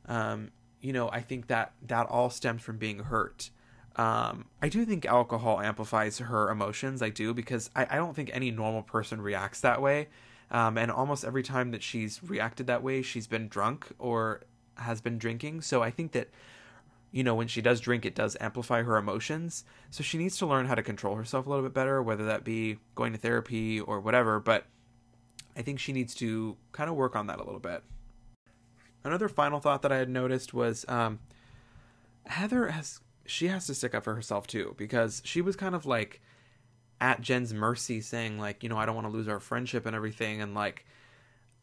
um, 0.07 0.51
you 0.81 0.93
know, 0.93 1.09
I 1.09 1.21
think 1.21 1.47
that 1.47 1.73
that 1.87 2.07
all 2.07 2.29
stems 2.29 2.61
from 2.61 2.77
being 2.77 2.99
hurt. 2.99 3.49
Um, 3.95 4.45
I 4.61 4.69
do 4.69 4.85
think 4.85 5.05
alcohol 5.05 5.59
amplifies 5.59 6.19
her 6.19 6.49
emotions. 6.49 7.01
I 7.01 7.09
do 7.09 7.33
because 7.33 7.69
I, 7.75 7.87
I 7.89 7.95
don't 7.97 8.15
think 8.15 8.29
any 8.33 8.51
normal 8.51 8.83
person 8.83 9.21
reacts 9.21 9.61
that 9.61 9.81
way. 9.81 10.07
Um, 10.49 10.77
and 10.77 10.91
almost 10.91 11.23
every 11.23 11.43
time 11.43 11.71
that 11.71 11.83
she's 11.83 12.21
reacted 12.23 12.67
that 12.67 12.83
way, 12.83 13.01
she's 13.01 13.27
been 13.27 13.47
drunk 13.47 13.87
or 13.99 14.41
has 14.75 15.01
been 15.01 15.17
drinking. 15.17 15.61
So 15.61 15.81
I 15.81 15.91
think 15.91 16.11
that, 16.11 16.29
you 17.11 17.23
know, 17.23 17.35
when 17.35 17.47
she 17.47 17.61
does 17.61 17.79
drink, 17.79 18.05
it 18.05 18.15
does 18.15 18.35
amplify 18.39 18.83
her 18.83 18.97
emotions. 18.97 19.63
So 19.89 20.03
she 20.03 20.17
needs 20.17 20.37
to 20.37 20.45
learn 20.45 20.65
how 20.65 20.75
to 20.75 20.83
control 20.83 21.15
herself 21.15 21.45
a 21.45 21.49
little 21.49 21.63
bit 21.63 21.73
better, 21.73 22.01
whether 22.01 22.25
that 22.25 22.43
be 22.43 22.79
going 22.95 23.13
to 23.13 23.19
therapy 23.19 23.79
or 23.79 23.99
whatever. 23.99 24.39
But 24.39 24.65
I 25.55 25.61
think 25.61 25.79
she 25.79 25.93
needs 25.93 26.13
to 26.15 26.57
kind 26.71 26.89
of 26.89 26.95
work 26.95 27.15
on 27.15 27.27
that 27.27 27.39
a 27.39 27.43
little 27.43 27.59
bit. 27.59 27.83
Another 29.03 29.27
final 29.27 29.59
thought 29.59 29.81
that 29.81 29.91
I 29.91 29.97
had 29.97 30.09
noticed 30.09 30.53
was 30.53 30.85
um, 30.87 31.19
Heather 32.25 32.69
has 32.69 32.99
she 33.25 33.47
has 33.47 33.67
to 33.67 33.75
stick 33.75 33.95
up 33.95 34.03
for 34.03 34.15
herself 34.15 34.47
too 34.47 34.75
because 34.77 35.21
she 35.25 35.41
was 35.41 35.55
kind 35.55 35.75
of 35.75 35.85
like 35.85 36.21
at 36.99 37.21
Jen's 37.21 37.53
mercy 37.53 38.01
saying 38.01 38.39
like, 38.39 38.63
you 38.63 38.69
know, 38.69 38.77
I 38.77 38.85
don't 38.85 38.95
want 38.95 39.07
to 39.07 39.13
lose 39.13 39.27
our 39.27 39.39
friendship 39.39 39.85
and 39.85 39.95
everything 39.95 40.41
and 40.41 40.53
like 40.53 40.85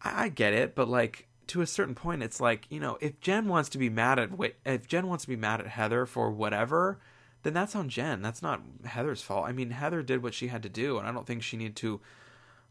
I, 0.03 0.25
I 0.25 0.29
get 0.29 0.53
it, 0.53 0.75
but 0.75 0.89
like 0.89 1.29
to 1.49 1.61
a 1.61 1.67
certain 1.67 1.95
point 1.95 2.23
it's 2.23 2.41
like, 2.41 2.67
you 2.71 2.81
know, 2.81 2.99
if 3.01 3.21
Jen 3.21 3.49
wants 3.49 3.69
to 3.71 3.79
be 3.79 3.89
mad 3.89 4.19
at 4.19 4.31
if 4.65 4.87
Jen 4.89 5.07
wants 5.07 5.25
to 5.25 5.29
be 5.29 5.37
mad 5.37 5.61
at 5.61 5.69
Heather 5.69 6.07
for 6.07 6.31
whatever, 6.31 6.99
then 7.43 7.55
that's 7.55 7.77
on 7.77 7.89
Jen. 7.89 8.21
That's 8.21 8.43
not 8.43 8.63
Heather's 8.85 9.23
fault. 9.23 9.47
I 9.47 9.53
mean, 9.53 9.71
Heather 9.71 10.03
did 10.03 10.23
what 10.23 10.35
she 10.35 10.49
had 10.49 10.63
to 10.65 10.69
do 10.69 10.99
and 10.99 11.07
I 11.07 11.13
don't 11.13 11.27
think 11.27 11.43
she 11.43 11.57
needed 11.57 11.77
to 11.77 12.01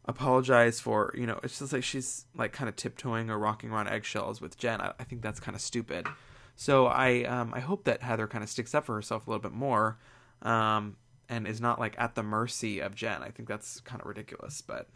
apologize 0.04 0.80
for, 0.80 1.14
you 1.16 1.26
know, 1.26 1.38
it's 1.42 1.58
just 1.58 1.72
like 1.72 1.84
she's 1.84 2.26
like 2.34 2.52
kind 2.52 2.68
of 2.68 2.76
tiptoeing 2.76 3.30
or 3.30 3.38
rocking 3.38 3.70
around 3.70 3.88
eggshells 3.88 4.40
with 4.40 4.58
Jen. 4.58 4.80
I, 4.80 4.92
I 4.98 5.04
think 5.04 5.22
that's 5.22 5.40
kind 5.40 5.54
of 5.54 5.60
stupid. 5.60 6.06
So 6.60 6.86
I 6.86 7.22
um, 7.22 7.54
I 7.54 7.60
hope 7.60 7.84
that 7.84 8.02
Heather 8.02 8.26
kind 8.26 8.42
of 8.42 8.50
sticks 8.50 8.74
up 8.74 8.84
for 8.84 8.96
herself 8.96 9.26
a 9.26 9.30
little 9.30 9.40
bit 9.40 9.52
more. 9.52 9.96
Um, 10.42 10.96
and 11.28 11.46
is 11.46 11.60
not 11.60 11.78
like 11.78 11.94
at 11.98 12.14
the 12.14 12.22
mercy 12.22 12.80
of 12.80 12.94
Jen. 12.94 13.22
I 13.22 13.30
think 13.30 13.48
that's 13.48 13.80
kind 13.80 14.00
of 14.00 14.06
ridiculous. 14.06 14.62
But 14.62 14.88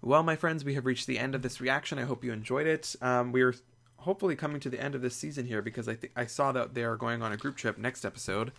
well, 0.00 0.22
my 0.22 0.36
friends, 0.36 0.64
we 0.64 0.74
have 0.74 0.86
reached 0.86 1.06
the 1.06 1.18
end 1.18 1.34
of 1.34 1.42
this 1.42 1.60
reaction. 1.60 1.98
I 1.98 2.02
hope 2.02 2.24
you 2.24 2.32
enjoyed 2.32 2.66
it. 2.66 2.94
Um, 3.00 3.32
we 3.32 3.42
are 3.42 3.54
hopefully 3.98 4.34
coming 4.34 4.60
to 4.60 4.68
the 4.68 4.80
end 4.80 4.94
of 4.94 5.02
this 5.02 5.14
season 5.14 5.46
here 5.46 5.62
because 5.62 5.88
I 5.88 5.94
think 5.94 6.12
I 6.16 6.26
saw 6.26 6.52
that 6.52 6.74
they 6.74 6.82
are 6.82 6.96
going 6.96 7.22
on 7.22 7.32
a 7.32 7.36
group 7.36 7.56
trip 7.56 7.78
next 7.78 8.04
episode. 8.04 8.52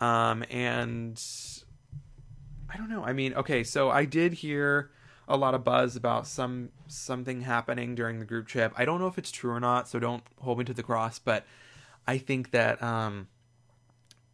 Um, 0.00 0.44
and 0.50 1.22
I 2.68 2.76
don't 2.76 2.90
know. 2.90 3.04
I 3.04 3.12
mean, 3.12 3.34
okay, 3.34 3.62
so 3.62 3.90
I 3.90 4.04
did 4.04 4.32
hear 4.32 4.90
a 5.28 5.36
lot 5.36 5.54
of 5.54 5.64
buzz 5.64 5.96
about 5.96 6.26
some 6.26 6.70
something 6.86 7.42
happening 7.42 7.94
during 7.94 8.18
the 8.18 8.24
group 8.24 8.46
trip. 8.46 8.72
I 8.76 8.84
don't 8.84 9.00
know 9.00 9.06
if 9.06 9.18
it's 9.18 9.30
true 9.30 9.50
or 9.50 9.60
not, 9.60 9.88
so 9.88 9.98
don't 9.98 10.22
hold 10.40 10.58
me 10.58 10.64
to 10.64 10.74
the 10.74 10.82
cross, 10.82 11.18
but 11.18 11.44
I 12.06 12.18
think 12.18 12.50
that 12.50 12.82
um, 12.82 13.28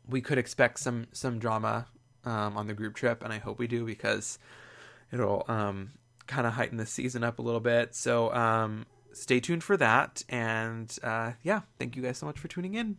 we 0.09 0.21
could 0.21 0.39
expect 0.39 0.79
some 0.79 1.07
some 1.13 1.39
drama 1.39 1.87
um, 2.25 2.57
on 2.57 2.67
the 2.67 2.75
group 2.75 2.95
trip, 2.95 3.23
and 3.23 3.33
I 3.33 3.39
hope 3.39 3.59
we 3.59 3.67
do 3.67 3.85
because 3.85 4.39
it'll 5.13 5.45
um, 5.49 5.93
kind 6.27 6.47
of 6.47 6.55
heighten 6.55 6.77
the 6.77 6.87
season 6.87 7.25
up 7.25 7.39
a 7.39 7.43
little 7.43 7.61
bit. 7.61 7.95
So 7.95 8.33
um, 8.33 8.87
stay 9.13 9.41
tuned 9.41 9.65
for 9.65 9.77
that. 9.77 10.23
And 10.29 10.97
uh, 11.03 11.33
yeah, 11.43 11.63
thank 11.79 11.97
you 11.97 12.03
guys 12.03 12.19
so 12.19 12.27
much 12.27 12.39
for 12.39 12.49
tuning 12.49 12.75
in. 12.75 12.99